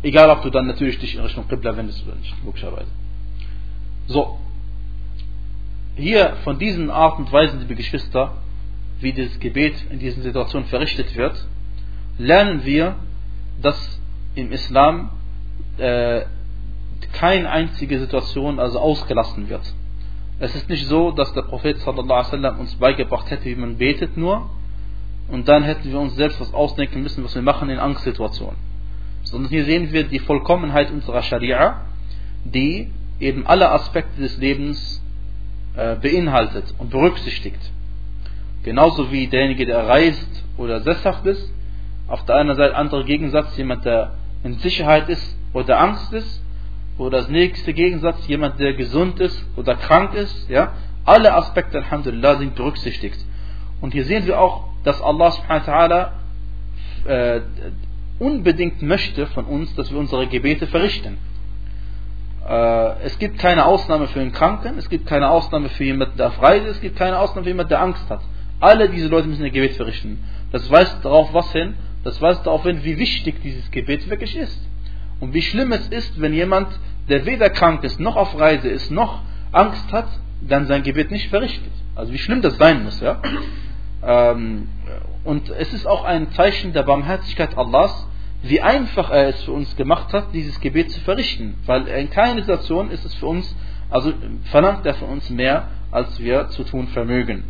egal, 0.02 0.30
ob 0.30 0.42
du 0.42 0.50
dann 0.50 0.66
natürlich 0.66 0.98
dich 0.98 1.14
in 1.16 1.20
Richtung 1.20 1.48
Qibla 1.48 1.76
wendest 1.76 2.06
oder 2.06 2.16
nicht, 2.16 2.34
logischerweise. 2.44 2.90
So, 4.06 4.38
hier 5.98 6.36
von 6.44 6.58
diesen 6.58 6.90
Arten 6.90 7.24
und 7.24 7.32
Weisen, 7.32 7.58
liebe 7.60 7.74
Geschwister, 7.74 8.34
wie 9.00 9.12
das 9.12 9.38
Gebet 9.40 9.74
in 9.90 9.98
diesen 9.98 10.22
Situationen 10.22 10.68
verrichtet 10.68 11.14
wird, 11.16 11.46
lernen 12.18 12.64
wir, 12.64 12.96
dass 13.60 14.00
im 14.34 14.52
Islam 14.52 15.10
äh, 15.76 16.22
keine 17.12 17.50
einzige 17.50 17.98
Situation 17.98 18.60
also 18.60 18.78
ausgelassen 18.78 19.48
wird. 19.48 19.72
Es 20.38 20.54
ist 20.54 20.68
nicht 20.68 20.86
so, 20.86 21.10
dass 21.10 21.32
der 21.32 21.42
Prophet 21.42 21.84
wasallam 21.84 22.60
uns 22.60 22.76
beigebracht 22.76 23.30
hätte, 23.30 23.46
wie 23.46 23.56
man 23.56 23.76
betet 23.76 24.16
nur 24.16 24.50
und 25.28 25.48
dann 25.48 25.64
hätten 25.64 25.90
wir 25.90 25.98
uns 25.98 26.14
selbst 26.14 26.40
was 26.40 26.54
ausdenken 26.54 27.02
müssen, 27.02 27.24
was 27.24 27.34
wir 27.34 27.42
machen 27.42 27.70
in 27.70 27.78
Angstsituationen. 27.78 28.56
Sondern 29.24 29.50
hier 29.50 29.64
sehen 29.64 29.92
wir 29.92 30.04
die 30.04 30.20
Vollkommenheit 30.20 30.90
unserer 30.92 31.22
Scharia, 31.22 31.82
die 32.44 32.90
eben 33.18 33.46
alle 33.46 33.70
Aspekte 33.70 34.20
des 34.20 34.38
Lebens 34.38 34.97
beinhaltet 36.02 36.74
und 36.78 36.90
berücksichtigt. 36.90 37.60
Genauso 38.64 39.12
wie 39.12 39.28
derjenige, 39.28 39.64
der 39.66 39.86
reist 39.86 40.44
oder 40.56 40.80
sesshaft 40.80 41.24
ist, 41.26 41.52
auf 42.08 42.24
der 42.24 42.36
einen 42.36 42.56
Seite 42.56 42.76
andere 42.76 43.04
Gegensatz, 43.04 43.56
jemand, 43.56 43.84
der 43.84 44.14
in 44.42 44.54
Sicherheit 44.58 45.08
ist 45.08 45.36
oder 45.52 45.80
Angst 45.80 46.12
ist, 46.12 46.42
oder 46.98 47.18
das 47.18 47.28
nächste 47.28 47.72
Gegensatz, 47.72 48.26
jemand, 48.26 48.58
der 48.58 48.74
gesund 48.74 49.20
ist 49.20 49.44
oder 49.56 49.76
krank 49.76 50.14
ist, 50.14 50.48
ja, 50.50 50.72
alle 51.04 51.32
Aspekte, 51.34 51.78
Alhamdulillah, 51.78 52.36
sind 52.36 52.56
berücksichtigt. 52.56 53.18
Und 53.80 53.92
hier 53.92 54.04
sehen 54.04 54.26
wir 54.26 54.40
auch, 54.40 54.64
dass 54.84 55.00
Allah 55.00 55.30
subhanahu 55.30 55.66
wa 55.66 55.72
ta'ala 55.72 57.36
äh, 57.36 57.40
unbedingt 58.18 58.82
möchte 58.82 59.26
von 59.28 59.44
uns, 59.44 59.74
dass 59.76 59.90
wir 59.92 59.98
unsere 59.98 60.26
Gebete 60.26 60.66
verrichten. 60.66 61.18
Äh, 62.46 63.02
es 63.04 63.18
gibt 63.18 63.38
keine 63.38 63.64
Ausnahme 63.64 64.06
für 64.08 64.20
einen 64.20 64.32
Kranken, 64.32 64.78
es 64.78 64.88
gibt 64.88 65.06
keine 65.06 65.30
Ausnahme 65.30 65.68
für 65.70 65.84
jemanden, 65.84 66.16
der 66.16 66.28
auf 66.28 66.42
Reise 66.42 66.66
ist, 66.68 66.76
es 66.76 66.82
gibt 66.82 66.96
keine 66.96 67.18
Ausnahme 67.18 67.44
für 67.44 67.50
jemanden, 67.50 67.70
der 67.70 67.82
Angst 67.82 68.08
hat. 68.08 68.20
Alle 68.60 68.88
diese 68.88 69.08
Leute 69.08 69.28
müssen 69.28 69.44
ihr 69.44 69.50
Gebet 69.50 69.76
verrichten. 69.76 70.24
Das 70.50 70.70
weist 70.70 71.04
darauf 71.04 71.32
was 71.32 71.50
hin? 71.52 71.74
Das 72.04 72.20
weist 72.20 72.46
darauf 72.46 72.62
hin, 72.62 72.80
wie 72.82 72.98
wichtig 72.98 73.40
dieses 73.42 73.70
Gebet 73.70 74.08
wirklich 74.08 74.36
ist. 74.36 74.60
Und 75.20 75.34
wie 75.34 75.42
schlimm 75.42 75.72
es 75.72 75.88
ist, 75.88 76.20
wenn 76.20 76.32
jemand, 76.32 76.68
der 77.08 77.26
weder 77.26 77.50
krank 77.50 77.84
ist, 77.84 78.00
noch 78.00 78.16
auf 78.16 78.38
Reise 78.38 78.68
ist, 78.68 78.90
noch 78.90 79.20
Angst 79.52 79.92
hat, 79.92 80.08
dann 80.40 80.66
sein 80.66 80.82
Gebet 80.82 81.10
nicht 81.10 81.28
verrichtet. 81.28 81.72
Also 81.94 82.12
wie 82.12 82.18
schlimm 82.18 82.42
das 82.42 82.56
sein 82.56 82.84
muss, 82.84 83.00
ja. 83.00 83.20
Ähm, 84.02 84.68
und 85.24 85.50
es 85.50 85.72
ist 85.74 85.86
auch 85.86 86.04
ein 86.04 86.30
Zeichen 86.32 86.72
der 86.72 86.84
Barmherzigkeit 86.84 87.58
Allahs, 87.58 88.06
wie 88.42 88.60
einfach 88.60 89.10
er 89.10 89.28
es 89.28 89.42
für 89.42 89.52
uns 89.52 89.74
gemacht 89.76 90.12
hat, 90.12 90.32
dieses 90.32 90.60
Gebet 90.60 90.90
zu 90.90 91.00
verrichten. 91.00 91.54
Weil 91.66 91.86
in 91.88 92.10
keiner 92.10 92.40
Situation 92.40 92.90
ist 92.90 93.04
es 93.04 93.14
für 93.14 93.26
uns, 93.26 93.54
also 93.90 94.12
verlangt 94.44 94.86
er 94.86 94.94
von 94.94 95.08
uns 95.08 95.28
mehr, 95.30 95.68
als 95.90 96.20
wir 96.20 96.48
zu 96.50 96.64
tun 96.64 96.88
vermögen. 96.88 97.44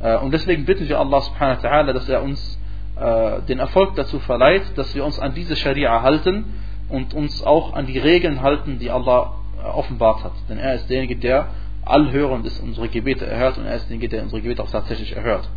Äh, 0.00 0.16
und 0.18 0.32
deswegen 0.32 0.64
bitten 0.64 0.88
wir 0.88 0.98
Allah 0.98 1.22
subhanahu 1.22 1.62
wa 1.62 1.68
ta'ala, 1.68 1.92
dass 1.92 2.08
er 2.08 2.22
uns 2.22 2.58
äh, 2.96 3.42
den 3.42 3.58
Erfolg 3.58 3.96
dazu 3.96 4.20
verleiht, 4.20 4.76
dass 4.76 4.94
wir 4.94 5.04
uns 5.04 5.18
an 5.18 5.34
diese 5.34 5.56
Scharia 5.56 6.02
halten 6.02 6.44
und 6.88 7.14
uns 7.14 7.42
auch 7.42 7.74
an 7.74 7.86
die 7.86 7.98
Regeln 7.98 8.42
halten, 8.42 8.78
die 8.78 8.90
Allah 8.90 9.34
offenbart 9.74 10.24
hat. 10.24 10.32
Denn 10.48 10.58
er 10.58 10.74
ist 10.74 10.88
derjenige, 10.88 11.16
der 11.16 11.48
allhörend 11.84 12.46
ist, 12.46 12.60
unsere 12.60 12.88
Gebete 12.88 13.26
erhört 13.26 13.58
und 13.58 13.66
er 13.66 13.76
ist 13.76 13.84
derjenige, 13.84 14.08
der 14.08 14.22
unsere 14.22 14.40
Gebete 14.42 14.62
auch 14.62 14.70
tatsächlich 14.70 15.16
erhört. 15.16 15.48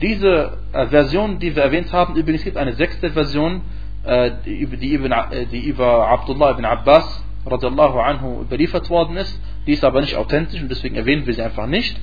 Diese 0.00 0.58
äh, 0.72 0.86
Version, 0.86 1.38
die 1.38 1.54
wir 1.54 1.62
erwähnt 1.62 1.92
haben, 1.92 2.16
übrigens 2.16 2.44
gibt 2.44 2.56
eine 2.56 2.74
sechste 2.74 3.10
Version, 3.10 3.62
äh, 4.04 4.32
die, 4.44 4.66
die, 4.66 4.92
über, 4.92 5.32
äh, 5.32 5.46
die 5.46 5.60
über 5.60 6.08
Abdullah 6.08 6.50
ibn 6.52 6.64
Abbas 6.64 7.22
radiallahu 7.46 8.00
anhu 8.00 8.42
überliefert 8.42 8.90
worden 8.90 9.16
ist. 9.16 9.38
Die 9.66 9.72
ist 9.72 9.84
aber 9.84 10.00
nicht 10.00 10.16
authentisch 10.16 10.60
und 10.60 10.70
deswegen 10.70 10.96
erwähnen 10.96 11.26
wir 11.26 11.34
sie 11.34 11.42
einfach 11.42 11.66
nicht. 11.66 11.96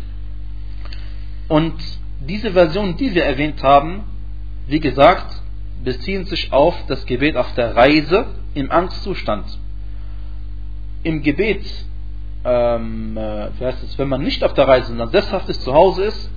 Und 1.47 1.73
diese 2.21 2.51
Version, 2.51 2.95
die 2.97 3.13
wir 3.13 3.25
erwähnt 3.25 3.61
haben, 3.61 4.03
wie 4.67 4.79
gesagt, 4.79 5.41
beziehen 5.83 6.25
sich 6.25 6.53
auf 6.53 6.75
das 6.87 7.05
Gebet 7.05 7.35
auf 7.35 7.53
der 7.55 7.75
Reise 7.75 8.27
im 8.53 8.71
Angstzustand. 8.71 9.45
Im 11.03 11.23
Gebet, 11.23 11.65
ähm, 12.45 13.17
äh, 13.17 13.47
wie 13.59 13.65
heißt 13.65 13.83
es, 13.83 13.97
wenn 13.97 14.07
man 14.07 14.21
nicht 14.21 14.43
auf 14.43 14.53
der 14.53 14.67
Reise, 14.67 14.87
sondern 14.87 15.09
sesshaft 15.09 15.49
ist, 15.49 15.63
zu 15.63 15.73
Hause 15.73 16.05
ist, 16.05 16.31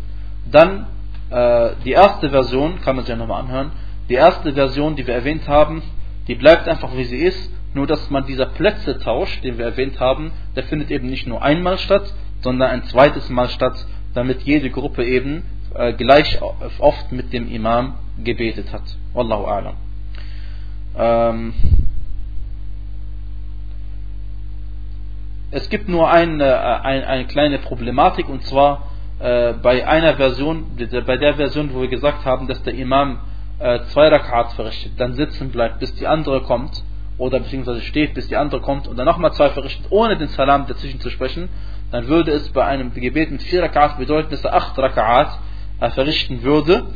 dann 0.51 0.87
äh, 1.35 1.75
die 1.85 1.93
erste 1.93 2.31
Version, 2.31 2.81
kann 2.81 2.97
man 2.97 3.05
sich 3.05 3.11
ja 3.11 3.17
nochmal 3.17 3.43
anhören, 3.43 3.73
die 4.09 4.15
erste 4.15 4.53
Version, 4.53 4.97
die 4.97 5.07
wir 5.07 5.15
erwähnt 5.15 5.49
haben, 5.49 5.83
die 6.29 6.35
bleibt 6.35 6.69
einfach 6.69 6.97
wie 6.97 7.05
sie 7.05 7.19
ist, 7.19 7.51
nur 7.75 7.87
dass 7.87 8.09
man 8.11 8.25
dieser 8.27 8.47
Plätzetausch, 8.47 9.41
den 9.41 9.59
wir 9.59 9.65
erwähnt 9.65 9.99
haben, 9.99 10.31
der 10.55 10.63
findet 10.65 10.91
eben 10.91 11.09
nicht 11.09 11.27
nur 11.27 11.43
einmal 11.43 11.79
statt, 11.79 12.15
sondern 12.41 12.71
ein 12.71 12.85
zweites 12.85 13.29
Mal 13.31 13.49
statt, 13.49 13.85
damit 14.15 14.43
jede 14.43 14.71
Gruppe 14.71 15.05
eben 15.05 15.43
äh, 15.75 15.93
gleich 15.93 16.41
oft 16.79 17.11
mit 17.11 17.33
dem 17.33 17.51
Imam 17.51 17.95
gebetet 18.23 18.73
hat. 18.73 18.83
Wallahu 19.13 19.47
a'lam. 19.47 19.75
Ähm, 20.97 21.55
es 25.51 25.69
gibt 25.69 25.89
nur 25.89 26.11
eine, 26.11 26.45
äh, 26.45 26.81
eine, 26.83 27.07
eine 27.07 27.27
kleine 27.27 27.59
Problematik 27.59 28.29
und 28.29 28.45
zwar 28.45 28.94
bei 29.19 29.87
einer 29.87 30.17
Version, 30.17 30.77
bei 31.07 31.17
der 31.17 31.35
Version, 31.35 31.73
wo 31.73 31.83
wir 31.83 31.89
gesagt 31.89 32.25
haben, 32.25 32.47
dass 32.49 32.63
der 32.63 32.75
Imam 32.75 33.21
äh, 33.59 33.81
zwei 33.93 34.09
Rakat 34.09 34.53
verrichtet, 34.53 34.93
dann 34.99 35.15
sitzen 35.15 35.51
bleibt, 35.51 35.79
bis 35.79 35.95
die 35.95 36.07
andere 36.07 36.43
kommt, 36.43 36.83
oder 37.19 37.41
beziehungsweise 37.41 37.81
steht, 37.81 38.15
bis 38.15 38.29
die 38.29 38.37
andere 38.37 38.61
kommt 38.61 38.89
und 38.89 38.97
dann 38.97 39.07
nochmal 39.07 39.33
zwei 39.33 39.51
verrichtet, 39.51 39.87
ohne 39.91 40.17
den 40.17 40.29
Salam 40.29 40.67
dazwischen 40.67 41.01
zu 41.01 41.11
sprechen, 41.11 41.49
dann 41.91 42.09
würde 42.09 42.33
es 42.33 42.49
bei 42.51 42.65
einem 42.65 42.93
Gebet 42.93 43.31
mit 43.31 43.43
vier 43.43 43.63
Rakat 43.63 43.99
bedeuten, 43.99 44.31
dass 44.31 44.45
er 44.45 44.55
acht 44.55 44.77
Rakat 44.77 45.39
äh, 45.81 45.91
verrichten 45.91 46.43
würde. 46.43 46.87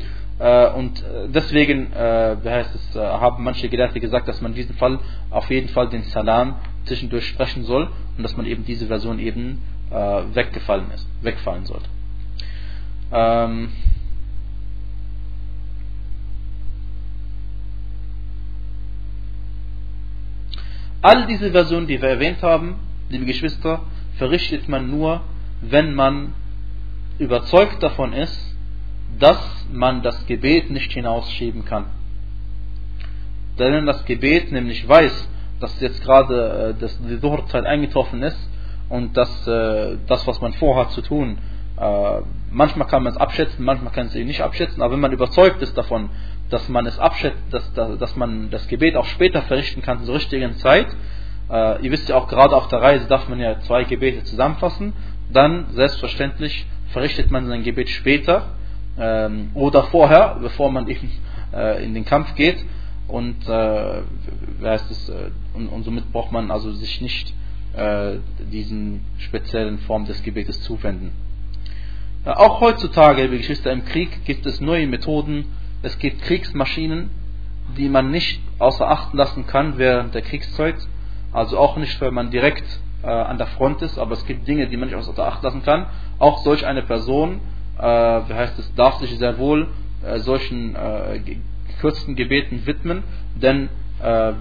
Äh, 0.40 0.70
und 0.70 1.00
äh, 1.02 1.28
deswegen 1.28 1.92
äh, 1.92 2.33
es, 2.33 2.96
äh, 2.96 2.98
haben 2.98 3.44
manche 3.44 3.68
Gelehrte 3.68 4.00
gesagt, 4.00 4.28
dass 4.28 4.40
man 4.40 4.52
in 4.52 4.57
diesem 4.57 4.76
Fall 4.76 4.98
auf 5.31 5.48
jeden 5.50 5.68
Fall 5.68 5.88
den 5.88 6.02
Salam 6.02 6.57
zwischendurch 6.85 7.26
sprechen 7.26 7.64
soll 7.64 7.88
und 8.16 8.22
dass 8.22 8.37
man 8.37 8.46
eben 8.46 8.64
diese 8.64 8.87
Version 8.87 9.18
eben 9.20 9.62
äh, 9.90 9.94
weggefallen 9.94 10.90
ist, 10.92 11.07
wegfallen 11.22 11.64
sollte. 11.64 11.88
Ähm, 13.11 13.71
all 21.01 21.27
diese 21.27 21.51
Versionen, 21.51 21.87
die 21.87 22.01
wir 22.01 22.09
erwähnt 22.09 22.42
haben, 22.42 22.77
liebe 23.09 23.25
Geschwister, 23.25 23.83
verrichtet 24.16 24.68
man 24.68 24.90
nur, 24.90 25.23
wenn 25.61 25.94
man 25.94 26.33
überzeugt 27.18 27.83
davon 27.83 28.12
ist, 28.12 28.57
dass 29.18 29.66
man 29.73 30.03
das 30.03 30.27
Gebet 30.27 30.71
nicht 30.71 30.92
hinausschieben 30.92 31.64
kann. 31.64 31.87
Denn 33.59 33.87
das 33.87 34.05
Gebet 34.05 34.53
nämlich 34.53 34.87
weiß, 34.87 35.29
dass 35.61 35.81
jetzt 35.81 36.03
gerade 36.03 36.75
äh, 36.77 36.81
dass 36.81 36.97
die 37.03 37.18
Dhuhr-Zeit 37.18 37.64
eingetroffen 37.64 38.23
ist 38.23 38.38
und 38.88 39.16
dass 39.16 39.47
äh, 39.47 39.97
das, 40.07 40.27
was 40.27 40.40
man 40.40 40.53
vorhat 40.53 40.92
zu 40.92 41.03
tun, 41.03 41.38
äh, 41.81 42.23
manchmal 42.51 42.88
kann 42.88 43.03
man 43.03 43.12
es 43.12 43.19
abschätzen, 43.19 43.64
manchmal 43.64 43.93
kann 43.93 44.07
es 44.07 44.14
eben 44.14 44.27
nicht 44.27 44.43
abschätzen, 44.43 44.83
aber 44.83 44.95
wenn 44.95 45.01
man 45.01 45.12
überzeugt 45.12 45.62
ist 45.62 45.77
davon, 45.77 46.11
dass 46.51 46.69
man 46.69 46.87
es 46.87 46.99
abschätzt, 46.99 47.43
dass, 47.51 47.73
dass 47.75 48.17
man 48.17 48.51
das 48.51 48.67
Gebet 48.69 48.97
auch 48.97 49.05
später 49.05 49.43
verrichten 49.43 49.83
kann 49.83 50.03
zur 50.05 50.14
richtigen 50.14 50.57
Zeit, 50.57 50.88
äh, 51.51 51.83
ihr 51.83 51.93
wisst 51.93 52.09
ja 52.09 52.17
auch 52.17 52.29
gerade 52.29 52.57
auf 52.57 52.69
der 52.69 52.81
Reise 52.81 53.07
darf 53.07 53.29
man 53.29 53.38
ja 53.38 53.61
zwei 53.61 53.85
Gebete 53.85 54.25
zusammenfassen, 54.25 54.93
dann 55.33 55.67
selbstverständlich 55.73 56.67
verrichtet 56.88 57.31
man 57.31 57.47
sein 57.47 57.62
Gebet 57.62 57.91
später 57.91 58.47
ähm, 58.99 59.51
oder 59.55 59.85
vorher, 59.85 60.38
bevor 60.41 60.71
man 60.71 60.88
eben 60.88 61.11
äh, 61.53 61.85
in 61.85 61.95
den 61.95 62.05
Kampf 62.05 62.35
geht 62.35 62.59
und, 63.09 63.49
äh, 63.49 64.03
heißt 64.62 64.91
es, 64.91 65.09
äh, 65.11 65.31
und, 65.55 65.69
und 65.69 65.85
somit 65.85 66.11
braucht 66.12 66.33
man 66.33 66.51
also 66.51 66.73
sich 66.73 67.01
nicht 67.01 67.35
äh, 67.77 68.17
diesen 68.51 69.05
speziellen 69.19 69.79
Form 69.81 70.07
des 70.07 70.23
Gebetes 70.23 70.62
zuwenden. 70.62 71.12
Auch 72.37 72.61
heutzutage, 72.61 73.23
liebe 73.23 73.38
Geschwister, 73.38 73.73
im 73.73 73.87
Krieg 73.87 74.27
gibt 74.27 74.45
es 74.45 74.61
neue 74.61 74.87
Methoden. 74.87 75.47
Es 75.81 75.99
gibt 75.99 76.21
Kriegsmaschinen, 76.21 77.09
die 77.79 77.88
man 77.88 78.11
nicht 78.11 78.43
außer 78.59 78.87
Acht 78.87 79.14
lassen 79.14 79.47
kann 79.47 79.79
während 79.79 80.14
der 80.14 80.21
Kriegszeit. 80.21 80.75
Also 81.33 81.57
auch 81.57 81.79
nicht, 81.79 81.99
wenn 82.03 82.12
man 82.12 82.31
direkt 82.31 82.81
äh, 83.03 83.07
an 83.07 83.38
der 83.38 83.47
Front 83.47 83.81
ist, 83.81 83.99
aber 83.99 84.12
es 84.12 84.27
gibt 84.27 84.47
Dinge, 84.47 84.67
die 84.67 84.77
man 84.77 84.88
nicht 84.91 84.99
außer 84.99 85.27
Acht 85.27 85.43
lassen 85.43 85.62
kann. 85.62 85.87
Auch 86.19 86.41
solch 86.41 86.67
eine 86.67 86.83
Person, 86.83 87.41
äh, 87.79 87.83
wie 87.83 88.35
heißt 88.35 88.59
es, 88.59 88.75
darf 88.75 88.97
sich 88.99 89.17
sehr 89.19 89.38
wohl 89.38 89.69
äh, 90.05 90.19
solchen 90.19 90.77
äh, 90.77 91.21
gekürzten 91.67 92.14
Gebeten 92.14 92.67
widmen, 92.67 93.05
denn 93.37 93.71
äh, 94.03 94.33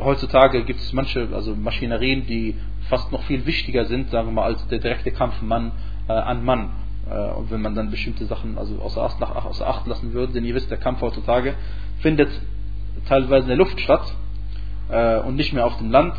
heutzutage 0.00 0.64
gibt 0.64 0.80
es 0.80 0.94
manche 0.94 1.28
also 1.34 1.54
Maschinerien, 1.54 2.26
die 2.26 2.56
fast 2.88 3.12
noch 3.12 3.24
viel 3.24 3.44
wichtiger 3.44 3.84
sind, 3.84 4.10
sagen 4.10 4.28
wir 4.28 4.32
mal, 4.32 4.44
als 4.44 4.66
der 4.68 4.78
direkte 4.78 5.10
Kampf 5.10 5.42
Mann 5.42 5.72
äh, 6.08 6.12
an 6.12 6.42
Mann. 6.44 6.70
Äh, 7.10 7.32
und 7.32 7.50
wenn 7.50 7.60
man 7.60 7.74
dann 7.74 7.90
bestimmte 7.90 8.26
Sachen 8.26 8.58
also 8.58 8.80
außer 8.80 9.02
Acht, 9.02 9.22
außer 9.22 9.66
Acht 9.66 9.86
lassen 9.86 10.12
würde, 10.12 10.32
denn 10.32 10.44
ihr 10.44 10.54
wisst, 10.54 10.70
der 10.70 10.78
Kampf 10.78 11.00
heutzutage 11.00 11.54
findet 11.98 12.30
teilweise 13.08 13.42
in 13.42 13.48
der 13.48 13.56
Luft 13.56 13.80
statt 13.80 14.14
äh, 14.90 15.18
und 15.18 15.36
nicht 15.36 15.52
mehr 15.52 15.66
auf 15.66 15.76
dem 15.78 15.90
Land 15.90 16.14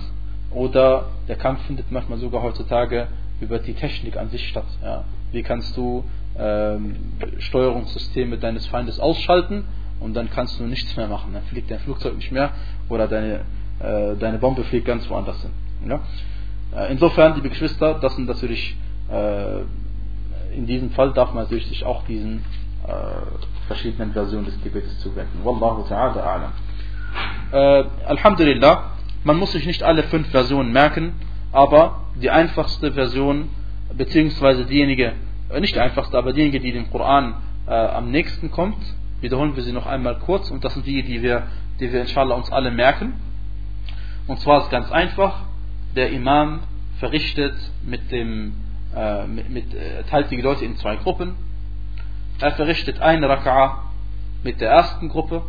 oder 0.52 1.06
der 1.28 1.38
Kampf 1.38 1.62
findet 1.66 1.92
manchmal 1.92 2.18
sogar 2.18 2.44
heutzutage 2.44 3.08
über 3.40 3.60
die 3.60 3.74
Technik 3.74 4.18
an 4.18 4.30
sich 4.30 4.48
statt. 4.48 4.66
Ja. 4.84 5.06
Wie 5.32 5.44
kannst 5.44 5.76
du 5.78 6.04
ähm, 6.38 6.96
Steuerungssysteme 7.40 8.38
deines 8.38 8.68
Feindes 8.68 9.00
ausschalten 9.00 9.66
und 10.00 10.14
dann 10.16 10.30
kannst 10.30 10.60
du 10.60 10.64
nichts 10.64 10.96
mehr 10.98 11.08
machen. 11.08 11.34
Dann 11.34 11.44
fliegt 11.44 11.70
dein 11.70 11.80
Flugzeug 11.80 12.16
nicht 12.16 12.32
mehr 12.32 12.52
oder 12.90 13.08
deine, 13.08 13.42
äh, 13.80 14.16
deine 14.18 14.38
Bombe 14.40 14.64
fliegt 14.64 14.86
ganz 14.86 15.10
woanders 15.10 15.42
hin. 15.42 15.52
Ja? 15.88 16.00
Äh, 16.76 16.92
insofern, 16.92 17.36
liebe 17.36 17.50
Geschwister, 17.50 17.96
das 17.96 18.16
sind 18.16 18.28
natürlich 18.28 18.76
äh, 19.10 19.62
in 20.56 20.66
diesem 20.66 20.92
Fall 20.92 21.14
darf 21.14 21.34
man 21.34 21.48
sich 21.48 21.86
auch 21.86 22.06
diesen 22.06 22.44
äh, 22.88 22.92
verschiedenen 23.68 24.14
Versionen 24.14 24.46
des 24.46 24.62
Gebetes 24.64 25.00
zuwenden. 25.00 25.40
Wallahu 25.44 25.84
ta'ala 25.88 26.22
a'lam. 26.22 26.52
Äh, 27.52 27.86
Alhamdulillah, 28.06 28.92
man 29.24 29.38
muss 29.38 29.52
sich 29.52 29.66
nicht 29.66 29.84
alle 29.84 30.04
fünf 30.04 30.30
Versionen 30.30 30.72
merken, 30.72 31.14
aber 31.52 32.02
die 32.22 32.30
einfachste 32.30 32.92
Version, 32.94 33.50
beziehungsweise 33.96 34.66
diejenige, 34.66 35.14
äh, 35.50 35.60
nicht 35.60 35.76
die 35.76 35.80
einfachste, 35.80 36.18
aber 36.18 36.34
diejenige, 36.34 36.60
die 36.60 36.72
dem 36.72 36.90
Koran 36.90 37.36
äh, 37.68 37.72
am 37.74 38.12
nächsten 38.12 38.52
kommt, 38.52 38.78
wiederholen 39.22 39.56
wir 39.56 39.64
sie 39.64 39.74
noch 39.74 39.86
einmal 39.86 40.18
kurz 40.20 40.50
und 40.50 40.64
das 40.64 40.74
sind 40.74 40.86
die, 40.86 41.04
die 41.04 41.22
wir, 41.22 41.44
die 41.80 41.92
wir 41.92 42.02
inshallah 42.02 42.36
uns 42.36 42.52
alle 42.52 42.72
merken. 42.72 43.14
Und 44.28 44.40
zwar 44.40 44.64
ist 44.64 44.70
ganz 44.70 44.92
einfach, 44.92 45.44
der 45.96 46.12
Imam 46.12 46.62
verrichtet 47.00 47.56
mit 47.86 48.12
dem, 48.12 48.54
äh, 48.96 49.28
mit, 49.28 49.50
mit, 49.50 49.74
äh, 49.74 50.04
teilt 50.04 50.32
die 50.32 50.42
Leute 50.42 50.66
in 50.66 50.76
zwei 50.78 50.96
Gruppen. 50.98 51.36
Er 52.40 52.52
verrichtet 52.52 53.00
eine 53.02 53.28
Raka'a 53.28 53.78
mit 54.44 54.60
der 54.62 54.72
ersten 54.72 55.10
Gruppe, 55.10 55.44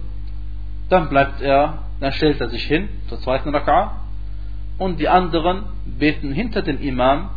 dann 0.89 1.09
bleibt 1.09 1.41
er, 1.41 1.79
dann 2.01 2.13
stellt 2.13 2.41
er 2.41 2.51
sich 2.51 2.65
hin 2.65 2.89
zur 3.09 3.19
zweiten 3.21 3.55
Raka'a 3.55 3.93
und 4.79 5.01
die 5.01 5.09
anderen 5.09 5.65
beten 5.87 6.33
hinter 6.33 6.63
dem 6.63 6.81
Imam 6.81 7.31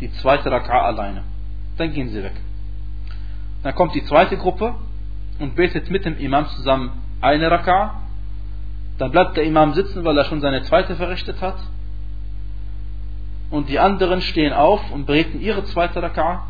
die 0.00 0.12
zweite 0.12 0.50
Raka'a 0.50 0.82
alleine. 0.82 1.22
Dann 1.78 1.92
gehen 1.92 2.10
sie 2.10 2.22
weg. 2.22 2.34
Dann 3.62 3.74
kommt 3.74 3.94
die 3.94 4.04
zweite 4.04 4.36
Gruppe 4.36 4.74
und 5.38 5.56
betet 5.56 5.90
mit 5.90 6.04
dem 6.04 6.16
Imam 6.18 6.46
zusammen 6.48 6.90
eine 7.20 7.48
Raka'a. 7.48 7.90
Dann 8.98 9.10
bleibt 9.10 9.36
der 9.36 9.44
Imam 9.44 9.74
sitzen, 9.74 10.04
weil 10.04 10.16
er 10.16 10.24
schon 10.24 10.40
seine 10.40 10.62
zweite 10.62 10.96
verrichtet 10.96 11.40
hat 11.40 11.56
und 13.52 13.68
die 13.68 13.78
anderen 13.78 14.22
stehen 14.22 14.52
auf 14.52 14.80
und 14.90 15.06
beten 15.06 15.40
ihre 15.40 15.62
zweite 15.64 16.02
Raka'a 16.02 16.40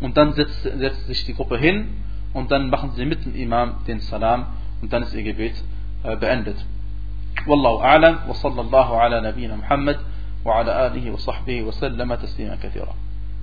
und 0.00 0.16
dann 0.16 0.32
setzt, 0.32 0.62
setzt, 0.62 1.06
sich 1.06 1.24
die 1.26 1.34
Gruppe 1.34 1.58
hin 1.58 1.88
und 2.32 2.50
dann 2.50 2.70
machen 2.70 2.92
sie 2.96 3.04
mit 3.04 3.24
dem 3.24 3.34
Imam 3.36 3.84
den 3.86 4.00
Salam 4.00 4.46
und 4.80 4.92
dann 4.92 5.02
ist 5.02 5.14
ihr 5.14 5.22
Gebet 5.22 5.54
äh, 6.02 6.16
beendet. 6.16 6.56
Wallahu 7.46 7.82
a'lam 7.82 8.26
wa 8.26 8.34
sallallahu 8.34 8.94
ala 8.94 9.20
nabiyyina 9.20 9.56
Muhammad 9.56 9.98
wa 10.42 10.58
ala 10.58 10.72
alihi 10.88 11.12
wa 11.12 11.18
sahbihi 11.18 11.66
wa 11.66 11.72
sallama 11.72 12.16
taslima 12.16 12.56
kathira. 12.56 12.94